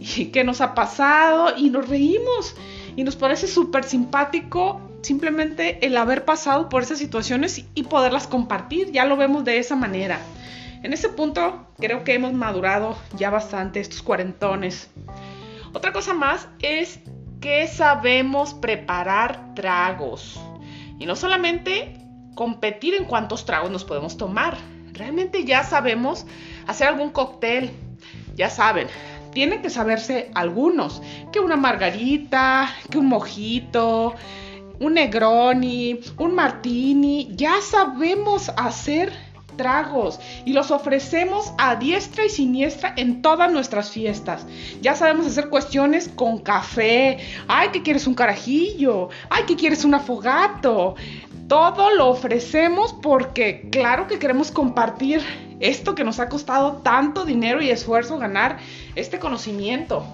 y 0.00 0.26
qué 0.26 0.44
nos 0.44 0.60
ha 0.60 0.74
pasado 0.74 1.56
y 1.56 1.70
nos 1.70 1.88
reímos 1.88 2.54
y 2.96 3.04
nos 3.04 3.16
parece 3.16 3.46
súper 3.46 3.84
simpático 3.84 4.80
simplemente 5.02 5.86
el 5.86 5.96
haber 5.96 6.24
pasado 6.24 6.68
por 6.68 6.82
esas 6.82 6.98
situaciones 6.98 7.64
y 7.74 7.82
poderlas 7.84 8.26
compartir. 8.26 8.90
Ya 8.90 9.04
lo 9.04 9.16
vemos 9.16 9.44
de 9.44 9.58
esa 9.58 9.76
manera. 9.76 10.18
En 10.82 10.92
ese 10.92 11.08
punto 11.08 11.66
creo 11.78 12.04
que 12.04 12.14
hemos 12.14 12.32
madurado 12.32 12.96
ya 13.16 13.30
bastante 13.30 13.80
estos 13.80 14.02
cuarentones. 14.02 14.90
Otra 15.72 15.92
cosa 15.92 16.14
más 16.14 16.48
es 16.60 17.00
que 17.40 17.66
sabemos 17.66 18.54
preparar 18.54 19.54
tragos. 19.54 20.40
Y 20.98 21.06
no 21.06 21.16
solamente 21.16 21.98
competir 22.34 22.94
en 22.94 23.04
cuántos 23.04 23.44
tragos 23.44 23.70
nos 23.70 23.84
podemos 23.84 24.16
tomar. 24.16 24.56
Realmente 24.92 25.44
ya 25.44 25.64
sabemos 25.64 26.26
hacer 26.66 26.88
algún 26.88 27.10
cóctel. 27.10 27.70
Ya 28.34 28.50
saben, 28.50 28.88
tiene 29.32 29.60
que 29.60 29.70
saberse 29.70 30.30
algunos, 30.34 31.02
que 31.32 31.40
una 31.40 31.56
margarita, 31.56 32.70
que 32.90 32.98
un 32.98 33.06
mojito, 33.06 34.14
un 34.80 34.94
negroni, 34.94 36.00
un 36.18 36.34
martini, 36.34 37.28
ya 37.32 37.60
sabemos 37.60 38.50
hacer 38.56 39.12
tragos 39.56 40.20
y 40.44 40.52
los 40.52 40.70
ofrecemos 40.70 41.52
a 41.58 41.76
diestra 41.76 42.24
y 42.24 42.28
siniestra 42.28 42.94
en 42.96 43.22
todas 43.22 43.50
nuestras 43.50 43.90
fiestas. 43.90 44.46
Ya 44.80 44.94
sabemos 44.94 45.26
hacer 45.26 45.48
cuestiones 45.48 46.08
con 46.08 46.38
café. 46.38 47.18
Ay, 47.48 47.70
que 47.70 47.82
quieres 47.82 48.06
un 48.06 48.14
carajillo. 48.14 49.08
Ay, 49.30 49.44
que 49.44 49.56
quieres 49.56 49.84
un 49.84 49.94
afogato. 49.94 50.94
Todo 51.48 51.94
lo 51.94 52.08
ofrecemos 52.08 52.92
porque 52.92 53.68
claro 53.70 54.06
que 54.06 54.18
queremos 54.18 54.50
compartir 54.50 55.22
esto 55.60 55.94
que 55.94 56.04
nos 56.04 56.20
ha 56.20 56.28
costado 56.28 56.78
tanto 56.82 57.24
dinero 57.24 57.62
y 57.62 57.70
esfuerzo 57.70 58.18
ganar 58.18 58.58
este 58.94 59.18
conocimiento. 59.18 60.04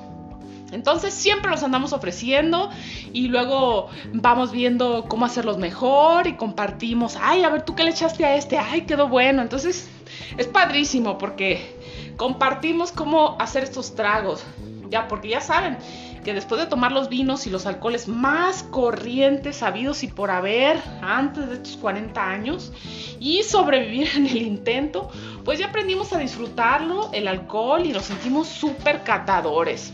Entonces 0.72 1.14
siempre 1.14 1.50
los 1.50 1.62
andamos 1.62 1.92
ofreciendo 1.92 2.70
y 3.12 3.28
luego 3.28 3.88
vamos 4.12 4.52
viendo 4.52 5.04
cómo 5.08 5.26
hacerlos 5.26 5.58
mejor 5.58 6.26
y 6.26 6.36
compartimos, 6.36 7.16
ay, 7.20 7.44
a 7.44 7.50
ver 7.50 7.62
tú 7.62 7.74
qué 7.74 7.84
le 7.84 7.90
echaste 7.90 8.24
a 8.24 8.36
este, 8.36 8.58
ay, 8.58 8.82
quedó 8.82 9.08
bueno. 9.08 9.42
Entonces 9.42 9.88
es 10.36 10.46
padrísimo 10.46 11.18
porque 11.18 11.76
compartimos 12.16 12.90
cómo 12.92 13.36
hacer 13.38 13.64
estos 13.64 13.94
tragos, 13.94 14.44
ya, 14.90 15.08
porque 15.08 15.28
ya 15.28 15.40
saben 15.40 15.78
que 16.24 16.34
después 16.34 16.60
de 16.60 16.66
tomar 16.66 16.92
los 16.92 17.08
vinos 17.08 17.46
y 17.46 17.50
los 17.50 17.66
alcoholes 17.66 18.06
más 18.06 18.62
corrientes 18.62 19.56
sabidos 19.56 20.04
y 20.04 20.06
por 20.06 20.30
haber 20.30 20.80
antes 21.00 21.48
de 21.48 21.54
estos 21.54 21.76
40 21.76 22.22
años 22.22 22.72
y 23.18 23.42
sobrevivir 23.42 24.08
en 24.16 24.26
el 24.26 24.42
intento, 24.42 25.10
pues 25.44 25.58
ya 25.58 25.66
aprendimos 25.66 26.12
a 26.12 26.18
disfrutarlo, 26.18 27.10
el 27.12 27.26
alcohol, 27.26 27.84
y 27.84 27.92
nos 27.92 28.04
sentimos 28.04 28.48
súper 28.48 29.02
catadores. 29.02 29.92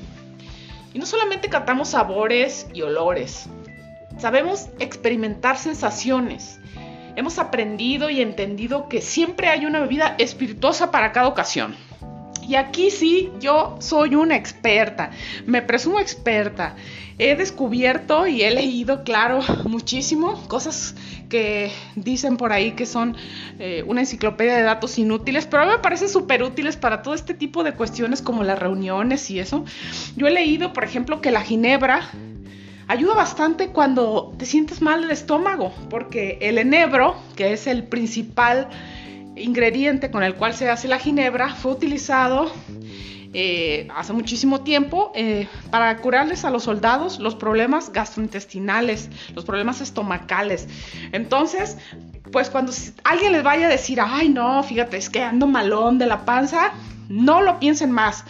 Y 0.93 0.99
no 0.99 1.07
solamente 1.07 1.49
catamos 1.49 1.91
sabores 1.91 2.67
y 2.73 2.83
olores, 2.83 3.47
sabemos 4.19 4.69
experimentar 4.79 5.59
sensaciones. 5.59 6.61
Hemos 7.17 7.39
aprendido 7.39 8.11
y 8.11 8.21
entendido 8.21 8.89
que 8.89 9.01
siempre 9.01 9.49
hay 9.49 9.67
una 9.67 9.81
bebida 9.81 10.15
espirituosa 10.19 10.91
para 10.91 11.13
cada 11.13 11.29
ocasión. 11.29 11.75
Y 12.49 12.57
aquí 12.57 12.91
sí, 12.91 13.31
yo 13.41 13.77
soy 13.79 14.15
una 14.15 14.35
experta, 14.35 15.11
me 15.45 15.61
presumo 15.61 16.01
experta. 16.01 16.77
He 17.19 17.37
descubierto 17.37 18.27
y 18.27 18.43
he 18.43 18.51
leído, 18.51 19.05
claro, 19.05 19.41
muchísimo, 19.65 20.41
cosas 20.49 20.95
que 21.29 21.71
dicen 21.95 22.39
por 22.39 22.53
ahí 22.53 22.73
que 22.73 22.87
son 22.87 23.17
eh, 23.59 23.85
una 23.87 24.01
enciclopedia 24.01 24.57
de 24.57 24.63
datos 24.63 24.99
inútiles, 24.99 25.47
pero 25.47 25.65
a 25.65 25.67
mí 25.67 25.73
me 25.73 25.79
parecen 25.81 26.09
súper 26.09 26.43
útiles 26.43 26.79
para 26.79 27.03
todo 27.03 27.13
este 27.13 27.35
tipo 27.35 27.65
de 27.65 27.75
cuestiones 27.75 28.23
como 28.23 28.45
las 28.45 28.59
reuniones 28.59 29.31
y 29.31 29.41
eso. 29.41 29.67
Yo 30.17 30.27
he 30.27 30.31
leído, 30.31 30.73
por 30.73 30.85
ejemplo, 30.85 31.21
que 31.21 31.31
la 31.31 31.43
ginebra 31.43 32.09
ayuda 32.87 33.15
bastante 33.15 33.69
cuando 33.69 34.33
te 34.39 34.47
sientes 34.47 34.81
mal 34.81 35.03
del 35.03 35.11
estómago, 35.11 35.75
porque 35.91 36.39
el 36.41 36.57
enebro, 36.57 37.15
que 37.37 37.53
es 37.53 37.67
el 37.67 37.85
principal 37.85 38.69
ingrediente 39.41 40.11
con 40.11 40.23
el 40.23 40.35
cual 40.35 40.55
se 40.55 40.69
hace 40.69 40.89
la 40.89 40.99
ginebra, 40.99 41.55
fue 41.55 41.73
utilizado 41.73 42.51
eh, 43.35 43.89
hace 43.95 44.15
muchísimo 44.15 44.63
tiempo 44.63 45.13
eh, 45.15 45.49
para 45.71 45.95
curarles 45.99 46.47
a 46.47 46.51
los 46.51 46.63
soldados 46.63 47.19
los 47.19 47.35
problemas 47.35 47.93
gastrointestinales, 47.93 49.11
los 49.35 49.45
problemas 49.45 49.83
estomacales. 49.83 50.67
Entonces, 51.13 51.77
pues 52.33 52.49
cuando 52.49 52.73
alguien 53.05 53.33
les 53.33 53.43
vaya 53.43 53.67
a 53.67 53.69
decir, 53.69 54.01
ay 54.01 54.31
no, 54.31 54.63
fíjate, 54.63 54.97
es 54.97 55.11
que 55.11 55.23
ando 55.23 55.47
malón 55.47 55.99
de 55.99 56.07
la 56.07 56.25
panza, 56.25 56.73
no 57.11 57.43
lo 57.43 57.59
piensen 57.59 57.91
más. 57.91 58.25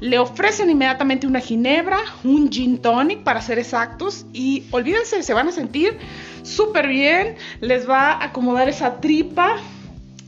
Le 0.00 0.18
ofrecen 0.18 0.68
inmediatamente 0.68 1.26
una 1.26 1.40
ginebra, 1.40 1.98
un 2.22 2.50
gin 2.50 2.76
tonic 2.78 3.22
para 3.22 3.40
ser 3.40 3.58
exactos 3.58 4.26
y 4.34 4.64
olvídense, 4.70 5.22
se 5.22 5.32
van 5.32 5.48
a 5.48 5.52
sentir 5.52 5.96
súper 6.42 6.88
bien, 6.88 7.36
les 7.60 7.88
va 7.88 8.12
a 8.12 8.24
acomodar 8.24 8.68
esa 8.68 9.00
tripa, 9.00 9.56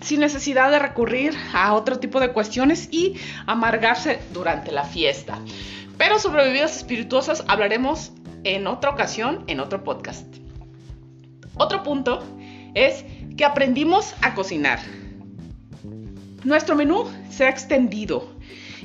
sin 0.04 0.20
necesidad 0.20 0.70
de 0.70 0.78
recurrir 0.78 1.34
a 1.54 1.72
otro 1.72 1.98
tipo 1.98 2.20
de 2.20 2.32
cuestiones 2.32 2.88
y 2.90 3.14
amargarse 3.46 4.20
durante 4.32 4.70
la 4.70 4.84
fiesta. 4.84 5.40
Pero 5.96 6.18
sobre 6.18 6.44
bebidas 6.44 6.76
espirituosas 6.76 7.42
hablaremos 7.48 8.12
en 8.44 8.66
otra 8.66 8.90
ocasión, 8.90 9.44
en 9.46 9.60
otro 9.60 9.82
podcast. 9.82 10.26
Otro 11.56 11.82
punto 11.82 12.22
es 12.74 13.04
que 13.36 13.44
aprendimos 13.44 14.14
a 14.20 14.34
cocinar. 14.34 14.80
Nuestro 16.44 16.76
menú 16.76 17.10
se 17.30 17.46
ha 17.46 17.48
extendido. 17.48 18.28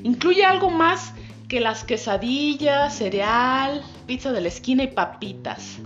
Incluye 0.04 0.46
algo 0.46 0.70
más 0.70 1.14
que 1.50 1.60
las 1.60 1.84
quesadillas, 1.84 2.96
cereal, 2.96 3.84
pizza 4.06 4.32
de 4.32 4.40
la 4.40 4.48
esquina 4.48 4.84
y 4.84 4.88
papitas. 4.88 5.80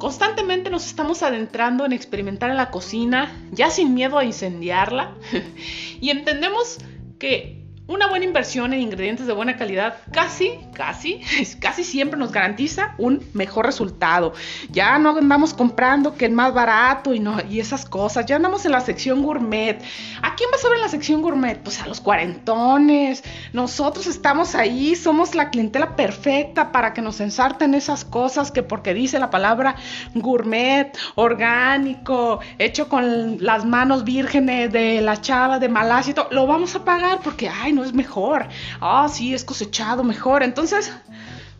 Constantemente 0.00 0.70
nos 0.70 0.86
estamos 0.86 1.22
adentrando 1.22 1.84
en 1.84 1.92
experimentar 1.92 2.48
en 2.48 2.56
la 2.56 2.70
cocina, 2.70 3.30
ya 3.52 3.68
sin 3.68 3.92
miedo 3.92 4.16
a 4.16 4.24
incendiarla, 4.24 5.14
y 6.00 6.08
entendemos 6.08 6.78
que 7.18 7.59
una 7.90 8.06
buena 8.06 8.24
inversión 8.24 8.72
en 8.72 8.80
ingredientes 8.80 9.26
de 9.26 9.32
buena 9.32 9.56
calidad 9.56 9.96
casi, 10.12 10.60
casi, 10.72 11.20
casi 11.60 11.82
siempre 11.82 12.18
nos 12.18 12.30
garantiza 12.30 12.94
un 12.98 13.26
mejor 13.34 13.66
resultado. 13.66 14.32
Ya 14.70 14.96
no 14.98 15.18
andamos 15.18 15.52
comprando 15.52 16.14
que 16.14 16.26
es 16.26 16.32
más 16.32 16.54
barato 16.54 17.12
y, 17.12 17.18
no, 17.18 17.38
y 17.50 17.58
esas 17.58 17.84
cosas. 17.84 18.26
Ya 18.26 18.36
andamos 18.36 18.64
en 18.64 18.72
la 18.72 18.80
sección 18.80 19.22
gourmet. 19.22 19.82
¿A 20.22 20.36
quién 20.36 20.50
vas 20.52 20.64
a 20.64 20.68
ver 20.68 20.76
en 20.76 20.82
la 20.82 20.88
sección 20.88 21.20
gourmet? 21.20 21.60
Pues 21.60 21.82
a 21.82 21.86
los 21.88 22.00
cuarentones. 22.00 23.24
Nosotros 23.52 24.06
estamos 24.06 24.54
ahí, 24.54 24.94
somos 24.94 25.34
la 25.34 25.50
clientela 25.50 25.96
perfecta 25.96 26.70
para 26.70 26.94
que 26.94 27.02
nos 27.02 27.20
ensarten 27.20 27.74
esas 27.74 28.04
cosas 28.04 28.52
que 28.52 28.62
porque 28.62 28.94
dice 28.94 29.18
la 29.18 29.30
palabra 29.30 29.74
gourmet, 30.14 30.96
orgánico, 31.16 32.38
hecho 32.58 32.88
con 32.88 33.44
las 33.44 33.64
manos 33.64 34.04
vírgenes 34.04 34.72
de 34.72 35.00
la 35.00 35.20
chava 35.20 35.58
de 35.58 35.68
Malasia 35.68 36.12
y 36.12 36.14
todo, 36.14 36.28
lo 36.30 36.46
vamos 36.46 36.76
a 36.76 36.84
pagar 36.84 37.18
porque, 37.24 37.48
ay, 37.48 37.79
no 37.80 37.86
es 37.86 37.94
mejor. 37.94 38.48
Ah, 38.80 39.08
sí, 39.10 39.34
es 39.34 39.44
cosechado 39.44 40.04
mejor. 40.04 40.42
Entonces, 40.42 40.92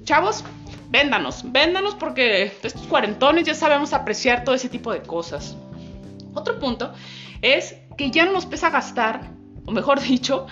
chavos, 0.04 0.44
véndanos, 0.90 1.50
véndanos 1.50 1.94
porque 1.94 2.44
estos 2.62 2.86
cuarentones 2.86 3.44
ya 3.44 3.54
sabemos 3.54 3.92
apreciar 3.92 4.44
todo 4.44 4.54
ese 4.54 4.68
tipo 4.68 4.92
de 4.92 5.02
cosas. 5.02 5.56
Otro 6.34 6.58
punto 6.58 6.92
es 7.42 7.74
que 7.96 8.10
ya 8.10 8.24
no 8.24 8.32
nos 8.32 8.46
pesa 8.46 8.70
gastar, 8.70 9.30
o 9.64 9.72
mejor 9.72 10.00
dicho, 10.02 10.46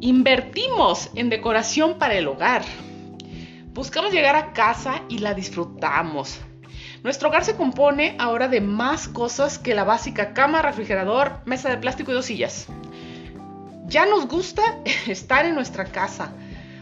invertimos 0.00 1.10
en 1.14 1.28
decoración 1.28 1.98
para 1.98 2.14
el 2.14 2.26
hogar. 2.26 2.62
Buscamos 3.72 4.12
llegar 4.12 4.36
a 4.36 4.52
casa 4.52 5.02
y 5.08 5.18
la 5.18 5.34
disfrutamos. 5.34 6.40
Nuestro 7.02 7.28
hogar 7.28 7.44
se 7.44 7.56
compone 7.56 8.16
ahora 8.18 8.48
de 8.48 8.62
más 8.62 9.08
cosas 9.08 9.58
que 9.58 9.74
la 9.74 9.84
básica 9.84 10.32
cama, 10.32 10.62
refrigerador, 10.62 11.40
mesa 11.44 11.68
de 11.68 11.76
plástico 11.76 12.10
y 12.10 12.14
dos 12.14 12.24
sillas 12.24 12.68
ya 13.86 14.06
nos 14.06 14.26
gusta 14.26 14.62
estar 15.06 15.46
en 15.46 15.54
nuestra 15.54 15.84
casa. 15.84 16.32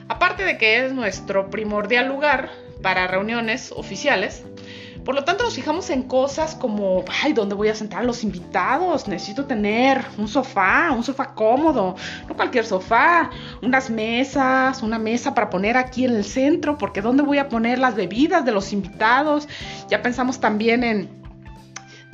Aparte 0.09 0.44
de 0.44 0.59
que 0.59 0.84
es 0.84 0.92
nuestro 0.92 1.50
primordial 1.50 2.09
lugar 2.09 2.50
para 2.82 3.07
reuniones 3.07 3.72
oficiales, 3.74 4.44
por 5.05 5.16
lo 5.16 5.24
tanto 5.24 5.42
nos 5.42 5.55
fijamos 5.55 5.90
en 5.90 6.05
cosas 6.05 6.55
como, 6.55 7.05
ay, 7.22 7.32
¿dónde 7.32 7.57
voy 7.57 7.68
a 7.68 7.74
sentar 7.74 8.00
a 8.00 8.05
los 8.05 8.22
invitados? 8.22 9.09
Necesito 9.09 9.46
tener 9.46 10.05
un 10.16 10.28
sofá, 10.28 10.92
un 10.92 11.03
sofá 11.03 11.34
cómodo, 11.34 11.96
no 12.28 12.36
cualquier 12.36 12.64
sofá, 12.64 13.30
unas 13.62 13.90
mesas, 13.90 14.82
una 14.82 14.98
mesa 14.98 15.34
para 15.34 15.50
poner 15.50 15.76
aquí 15.76 16.05
en 16.05 16.14
el 16.14 16.24
centro, 16.24 16.78
porque 16.78 17.03
¿dónde 17.03 17.24
voy 17.24 17.38
a 17.38 17.48
poner 17.48 17.80
las 17.80 17.96
bebidas 17.96 18.44
de 18.44 18.53
los 18.53 18.72
invitados? 18.72 19.48
Ya 19.88 20.03
pensamos 20.03 20.38
también 20.38 20.84
en 20.84 21.09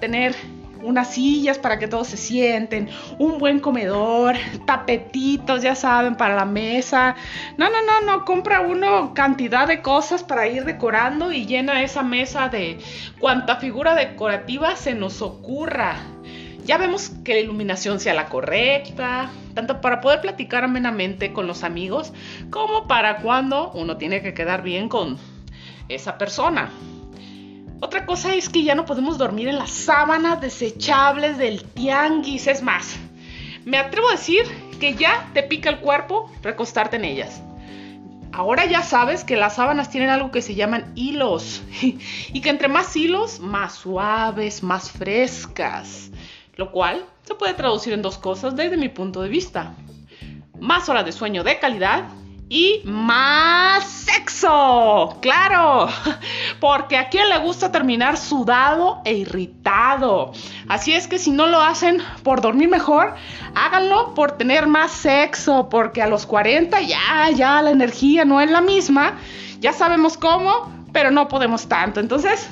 tener 0.01 0.34
unas 0.83 1.14
sillas 1.14 1.59
para 1.59 1.79
que 1.79 1.89
todos 1.89 2.09
se 2.09 2.16
sienten, 2.16 2.89
un 3.18 3.39
buen 3.39 3.61
comedor, 3.61 4.37
tapetitos, 4.66 5.62
ya 5.62 5.74
saben, 5.74 6.16
para 6.16 6.35
la 6.35 6.45
mesa. 6.45 7.16
No, 7.57 7.68
no, 7.70 7.83
no, 7.83 8.01
no, 8.07 8.24
compra 8.24 8.61
uno 8.61 9.14
cantidad 9.14 9.66
de 9.66 9.83
cosas 9.83 10.22
para 10.22 10.47
ir 10.47 10.64
decorando 10.64 11.33
y 11.33 11.47
llena 11.47 11.83
esa 11.83 12.03
mesa 12.03 12.49
de 12.49 12.79
cuanta 13.18 13.57
figura 13.57 13.95
decorativa 13.95 14.76
se 14.76 14.95
nos 14.95 15.22
ocurra. 15.22 15.97
Ya 16.64 16.76
vemos 16.76 17.11
que 17.24 17.33
la 17.33 17.41
iluminación 17.41 17.99
sea 17.99 18.12
la 18.12 18.26
correcta, 18.26 19.31
tanto 19.55 19.81
para 19.81 20.03
poder 20.03 20.20
platicar 20.20 20.64
amenamente 20.64 21.33
con 21.33 21.47
los 21.47 21.64
amigos, 21.64 22.12
como 22.51 22.87
para 22.87 23.18
cuando 23.18 23.70
uno 23.72 23.97
tiene 23.97 24.20
que 24.20 24.35
quedar 24.35 24.62
bien 24.62 24.91
con 24.91 25.16
esa 25.89 26.18
persona. 26.18 26.70
Otra 27.81 28.07
cosa 28.07 28.35
es 28.35 28.49
que 28.49 28.64
ya 28.64 28.74
no 28.74 28.85
podemos 28.85 29.18
dormir 29.18 29.47
en 29.47 29.57
las 29.57 29.70
sábanas 29.70 30.41
desechables 30.41 31.39
del 31.39 31.62
tianguis. 31.62 32.49
Es 32.49 32.61
más, 32.61 32.97
me 33.64 33.79
atrevo 33.79 34.09
a 34.09 34.12
decir 34.12 34.43
que 34.81 34.95
ya 34.95 35.31
te 35.33 35.45
pica 35.45 35.70
el 35.70 35.79
cuerpo 35.79 36.29
recostarte 36.43 36.97
en 36.97 37.05
ellas. 37.05 37.41
Ahora 38.33 38.66
ya 38.66 38.83
sabes 38.83 39.22
que 39.22 39.37
las 39.37 39.55
sábanas 39.57 39.91
tienen 39.91 40.11
algo 40.11 40.33
que 40.33 40.43
se 40.43 40.57
llaman 40.57 40.93
hilos 40.97 41.62
y 41.81 42.41
que 42.41 42.51
entre 42.51 42.66
más 42.66 42.97
hilos, 42.97 43.39
más 43.39 43.74
suaves, 43.74 44.64
más 44.64 44.91
frescas. 44.91 46.11
Lo 46.57 46.72
cual 46.72 47.05
se 47.22 47.37
puede 47.37 47.55
traducir 47.55 47.93
en 47.93 48.03
dos 48.03 48.18
cosas 48.18 48.57
desde 48.57 48.76
mi 48.76 48.89
punto 48.89 49.22
de 49.22 49.29
vista. 49.29 49.74
Más 50.59 50.89
horas 50.89 51.05
de 51.05 51.12
sueño 51.12 51.45
de 51.45 51.61
calidad 51.61 52.09
y 52.49 52.80
más 52.84 53.84
sexo. 53.84 55.18
Claro, 55.20 55.88
porque 56.61 56.96
a 56.96 57.09
quien 57.09 57.28
le 57.28 57.38
gusta 57.38 57.70
terminar 57.70 58.16
sudado 58.16 59.01
e 59.05 59.14
irritado. 59.14 60.32
Así 60.68 60.94
es 60.94 61.09
que 61.09 61.18
si 61.18 61.30
no 61.30 61.46
lo 61.46 61.61
hacen 61.61 62.03
por 62.22 62.40
dormir 62.40 62.68
mejor, 62.68 63.14
háganlo 63.55 64.14
por 64.14 64.32
tener 64.32 64.66
más 64.66 64.92
sexo, 64.92 65.68
porque 65.68 66.03
a 66.03 66.07
los 66.07 66.26
40 66.26 66.80
ya, 66.82 67.30
ya 67.34 67.61
la 67.62 67.70
energía 67.70 68.24
no 68.24 68.40
es 68.40 68.51
la 68.51 68.61
misma. 68.61 69.18
Ya 69.61 69.72
sabemos 69.72 70.16
cómo, 70.16 70.72
pero 70.92 71.11
no 71.11 71.28
podemos 71.28 71.68
tanto. 71.68 72.01
Entonces, 72.01 72.49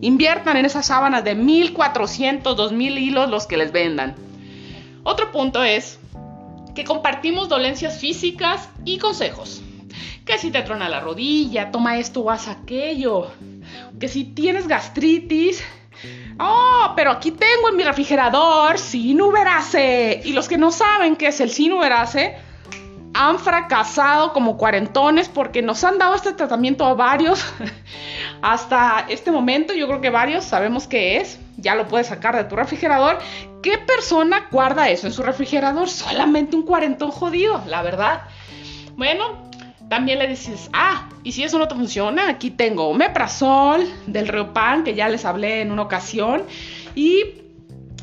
inviertan 0.00 0.56
en 0.56 0.66
esas 0.66 0.86
sábanas 0.86 1.24
de 1.24 1.34
1400, 1.34 2.56
2000 2.56 2.98
hilos 2.98 3.30
los 3.30 3.46
que 3.46 3.56
les 3.56 3.72
vendan. 3.72 4.16
Otro 5.02 5.30
punto 5.32 5.62
es 5.62 5.99
que 6.74 6.84
compartimos 6.84 7.48
dolencias 7.48 7.98
físicas 7.98 8.68
y 8.84 8.98
consejos. 8.98 9.62
Que 10.24 10.38
si 10.38 10.50
te 10.50 10.62
trona 10.62 10.88
la 10.88 11.00
rodilla, 11.00 11.70
toma 11.70 11.98
esto 11.98 12.20
o 12.20 12.30
haz 12.30 12.48
aquello. 12.48 13.30
Que 13.98 14.08
si 14.08 14.24
tienes 14.24 14.68
gastritis, 14.68 15.62
oh, 16.38 16.92
pero 16.94 17.10
aquí 17.10 17.32
tengo 17.32 17.68
en 17.70 17.76
mi 17.76 17.84
refrigerador 17.84 18.78
sinuberase. 18.78 20.20
Y 20.24 20.32
los 20.32 20.48
que 20.48 20.58
no 20.58 20.70
saben 20.70 21.16
qué 21.16 21.28
es 21.28 21.40
el 21.40 21.50
sinuberase, 21.50 22.36
han 23.12 23.38
fracasado 23.38 24.32
como 24.32 24.56
cuarentones 24.56 25.28
porque 25.28 25.62
nos 25.62 25.82
han 25.84 25.98
dado 25.98 26.14
este 26.14 26.32
tratamiento 26.32 26.84
a 26.84 26.94
varios. 26.94 27.44
Hasta 28.42 29.06
este 29.08 29.30
momento 29.30 29.74
yo 29.74 29.86
creo 29.86 30.00
que 30.00 30.10
varios 30.10 30.44
sabemos 30.44 30.86
qué 30.86 31.16
es. 31.18 31.38
Ya 31.56 31.74
lo 31.74 31.88
puedes 31.88 32.06
sacar 32.06 32.36
de 32.36 32.44
tu 32.44 32.56
refrigerador. 32.56 33.18
¿Qué 33.62 33.76
persona 33.78 34.48
guarda 34.50 34.88
eso 34.88 35.06
en 35.06 35.12
su 35.12 35.22
refrigerador? 35.22 35.88
Solamente 35.88 36.56
un 36.56 36.62
cuarentón 36.62 37.10
jodido, 37.10 37.62
la 37.66 37.82
verdad. 37.82 38.22
Bueno, 38.96 39.50
también 39.88 40.18
le 40.18 40.28
dices, 40.28 40.70
ah, 40.72 41.08
y 41.24 41.32
si 41.32 41.42
eso 41.42 41.58
no 41.58 41.68
te 41.68 41.74
funciona, 41.74 42.28
aquí 42.28 42.50
tengo 42.50 42.92
Meprazol 42.94 43.86
del 44.06 44.28
Reopan, 44.28 44.84
que 44.84 44.94
ya 44.94 45.08
les 45.08 45.24
hablé 45.24 45.60
en 45.60 45.72
una 45.72 45.82
ocasión. 45.82 46.44
Y 46.94 47.24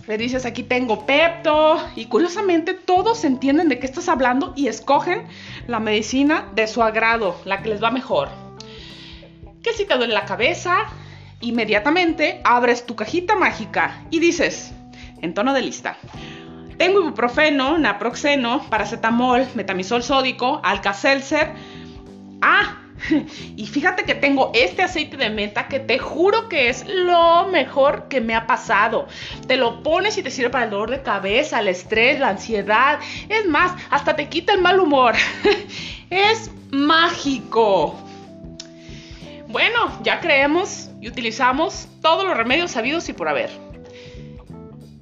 le 0.05 0.17
dices, 0.17 0.45
aquí 0.45 0.61
tengo 0.61 1.05
Pepto. 1.05 1.77
Y 1.95 2.05
curiosamente 2.05 2.73
todos 2.75 3.23
entienden 3.23 3.69
de 3.69 3.79
qué 3.79 3.87
estás 3.87 4.09
hablando 4.09 4.53
y 4.55 4.67
escogen 4.67 5.27
la 5.65 5.79
medicina 5.79 6.49
de 6.53 6.67
su 6.67 6.83
agrado, 6.83 7.35
la 7.45 7.63
que 7.63 7.69
les 7.69 7.83
va 7.83 7.89
mejor. 7.89 8.29
Que 9.63 9.73
si 9.73 9.85
te 9.85 9.97
duele 9.97 10.13
la 10.13 10.25
cabeza, 10.25 10.87
Inmediatamente 11.39 12.41
abres 12.43 12.85
tu 12.87 12.95
cajita 12.95 13.35
mágica 13.35 14.01
y 14.09 14.19
dices, 14.19 14.73
en 15.21 15.33
tono 15.33 15.53
de 15.53 15.61
lista, 15.61 15.97
tengo 16.77 16.99
ibuprofeno, 17.01 17.77
naproxeno, 17.77 18.69
paracetamol, 18.69 19.47
metamisol 19.55 20.03
sódico, 20.03 20.61
alka-seltzer. 20.63 21.53
Ah, 22.41 22.77
y 23.55 23.65
fíjate 23.65 24.03
que 24.03 24.13
tengo 24.13 24.51
este 24.53 24.83
aceite 24.83 25.17
de 25.17 25.31
menta 25.31 25.67
que 25.67 25.79
te 25.79 25.97
juro 25.97 26.47
que 26.49 26.69
es 26.69 26.85
lo 26.87 27.47
mejor 27.47 28.07
que 28.07 28.21
me 28.21 28.35
ha 28.35 28.45
pasado. 28.45 29.07
Te 29.47 29.57
lo 29.57 29.81
pones 29.81 30.17
y 30.19 30.23
te 30.23 30.29
sirve 30.29 30.51
para 30.51 30.65
el 30.65 30.69
dolor 30.69 30.91
de 30.91 31.01
cabeza, 31.01 31.59
el 31.59 31.67
estrés, 31.67 32.19
la 32.19 32.29
ansiedad. 32.29 32.99
Es 33.27 33.47
más, 33.47 33.73
hasta 33.89 34.15
te 34.15 34.29
quita 34.29 34.53
el 34.53 34.61
mal 34.61 34.79
humor. 34.79 35.15
es 36.11 36.51
mágico. 36.69 37.95
Bueno, 39.47 39.99
ya 40.03 40.19
creemos 40.19 40.89
y 41.01 41.07
utilizamos 41.07 41.87
todos 42.01 42.25
los 42.25 42.37
remedios 42.37 42.71
sabidos 42.71 43.09
y 43.09 43.13
por 43.13 43.29
haber. 43.29 43.66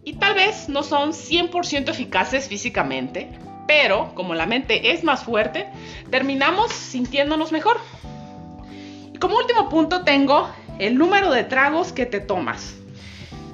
Y 0.05 0.13
tal 0.13 0.35
vez 0.35 0.69
no 0.69 0.83
son 0.83 1.13
100% 1.13 1.89
eficaces 1.89 2.47
físicamente, 2.47 3.27
pero 3.67 4.13
como 4.13 4.35
la 4.35 4.45
mente 4.45 4.91
es 4.91 5.03
más 5.03 5.23
fuerte, 5.23 5.65
terminamos 6.11 6.71
sintiéndonos 6.71 7.51
mejor. 7.51 7.77
Y 9.11 9.17
como 9.17 9.37
último 9.37 9.67
punto 9.67 10.03
tengo 10.03 10.47
el 10.77 10.97
número 10.97 11.31
de 11.31 11.43
tragos 11.43 11.91
que 11.91 12.05
te 12.05 12.19
tomas. 12.19 12.75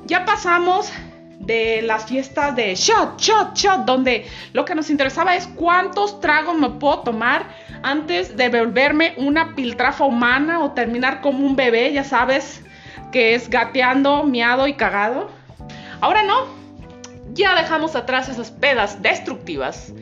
Ya 0.05 0.25
pasamos 0.25 0.91
de 1.39 1.81
las 1.81 2.05
fiestas 2.05 2.55
de 2.55 2.75
shot, 2.75 3.19
shot, 3.19 3.55
shot, 3.55 3.85
donde 3.85 4.27
lo 4.53 4.65
que 4.65 4.75
nos 4.75 4.89
interesaba 4.89 5.35
es 5.35 5.47
cuántos 5.47 6.19
tragos 6.19 6.57
me 6.57 6.69
puedo 6.69 6.99
tomar 6.99 7.45
antes 7.81 8.35
de 8.35 8.49
volverme 8.49 9.13
una 9.17 9.55
piltrafa 9.55 10.03
humana 10.03 10.59
o 10.59 10.71
terminar 10.71 11.21
como 11.21 11.45
un 11.45 11.55
bebé, 11.55 11.91
ya 11.93 12.03
sabes, 12.03 12.61
que 13.11 13.35
es 13.35 13.49
gateando, 13.49 14.23
miado 14.23 14.67
y 14.67 14.73
cagado. 14.73 15.29
Ahora 16.01 16.23
no, 16.23 16.47
ya 17.33 17.55
dejamos 17.55 17.95
atrás 17.95 18.27
esas 18.27 18.49
pedas 18.49 19.03
destructivas 19.03 19.93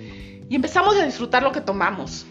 y 0.49 0.55
empezamos 0.55 0.95
a 0.95 1.05
disfrutar 1.05 1.43
lo 1.43 1.51
que 1.51 1.59
tomamos. 1.59 2.25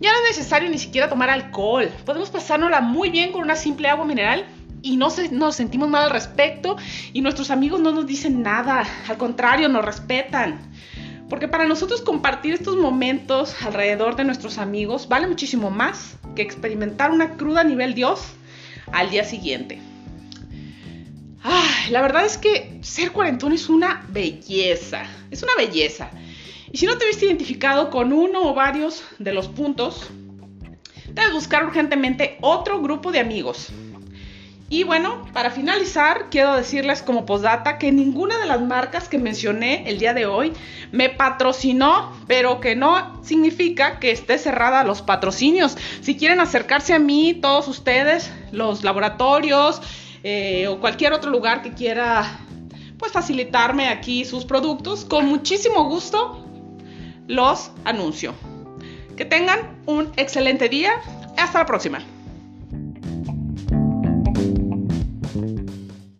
Ya 0.00 0.10
no 0.10 0.18
es 0.18 0.36
necesario 0.36 0.68
ni 0.68 0.78
siquiera 0.78 1.08
tomar 1.08 1.30
alcohol, 1.30 1.88
podemos 2.04 2.30
pasárnosla 2.30 2.80
muy 2.80 3.10
bien 3.10 3.30
con 3.30 3.42
una 3.42 3.54
simple 3.54 3.88
agua 3.88 4.04
mineral 4.04 4.44
y 4.82 4.96
no 4.96 5.08
nos 5.30 5.54
sentimos 5.54 5.88
mal 5.88 6.04
al 6.04 6.10
respecto 6.10 6.76
y 7.12 7.20
nuestros 7.20 7.50
amigos 7.50 7.80
no 7.80 7.92
nos 7.92 8.06
dicen 8.06 8.42
nada, 8.42 8.84
al 9.08 9.18
contrario, 9.18 9.68
nos 9.68 9.84
respetan. 9.84 10.58
Porque 11.28 11.46
para 11.46 11.66
nosotros 11.66 12.02
compartir 12.02 12.54
estos 12.54 12.76
momentos 12.76 13.54
alrededor 13.62 14.16
de 14.16 14.24
nuestros 14.24 14.58
amigos 14.58 15.06
vale 15.08 15.28
muchísimo 15.28 15.70
más 15.70 16.16
que 16.34 16.42
experimentar 16.42 17.12
una 17.12 17.36
cruda 17.36 17.62
nivel 17.62 17.94
Dios 17.94 18.32
al 18.90 19.10
día 19.10 19.22
siguiente. 19.22 19.89
La 21.90 22.02
verdad 22.02 22.24
es 22.24 22.38
que 22.38 22.78
ser 22.82 23.12
cuarentón 23.12 23.52
es 23.52 23.68
una 23.68 24.06
belleza, 24.08 25.04
es 25.30 25.42
una 25.42 25.52
belleza. 25.56 26.10
Y 26.72 26.78
si 26.78 26.86
no 26.86 26.98
te 26.98 27.06
viste 27.06 27.26
identificado 27.26 27.90
con 27.90 28.12
uno 28.12 28.42
o 28.42 28.54
varios 28.54 29.02
de 29.18 29.32
los 29.32 29.48
puntos, 29.48 30.08
debes 31.08 31.32
buscar 31.32 31.64
urgentemente 31.64 32.38
otro 32.40 32.80
grupo 32.80 33.10
de 33.10 33.20
amigos 33.20 33.72
y 34.72 34.84
bueno, 34.84 35.26
para 35.32 35.50
finalizar, 35.50 36.30
quiero 36.30 36.54
decirles 36.54 37.02
como 37.02 37.26
postdata 37.26 37.76
que 37.76 37.90
ninguna 37.90 38.38
de 38.38 38.46
las 38.46 38.60
marcas 38.60 39.08
que 39.08 39.18
mencioné 39.18 39.82
el 39.90 39.98
día 39.98 40.14
de 40.14 40.26
hoy 40.26 40.52
me 40.92 41.08
patrocinó, 41.08 42.12
pero 42.28 42.60
que 42.60 42.76
no 42.76 43.20
significa 43.24 43.98
que 43.98 44.12
esté 44.12 44.38
cerrada 44.38 44.84
los 44.84 45.02
patrocinios. 45.02 45.76
Si 46.02 46.16
quieren 46.16 46.38
acercarse 46.38 46.94
a 46.94 47.00
mí, 47.00 47.34
todos 47.34 47.66
ustedes, 47.66 48.30
los 48.52 48.84
laboratorios 48.84 49.82
eh, 50.22 50.68
o 50.68 50.80
cualquier 50.80 51.12
otro 51.12 51.30
lugar 51.30 51.62
que 51.62 51.72
quiera 51.72 52.40
pues 52.98 53.12
facilitarme 53.12 53.88
aquí 53.88 54.24
sus 54.24 54.44
productos, 54.44 55.04
con 55.04 55.26
muchísimo 55.26 55.88
gusto 55.88 56.46
los 57.26 57.70
anuncio. 57.84 58.34
Que 59.16 59.24
tengan 59.24 59.80
un 59.86 60.12
excelente 60.16 60.68
día. 60.68 60.92
Hasta 61.36 61.60
la 61.60 61.66
próxima. 61.66 62.00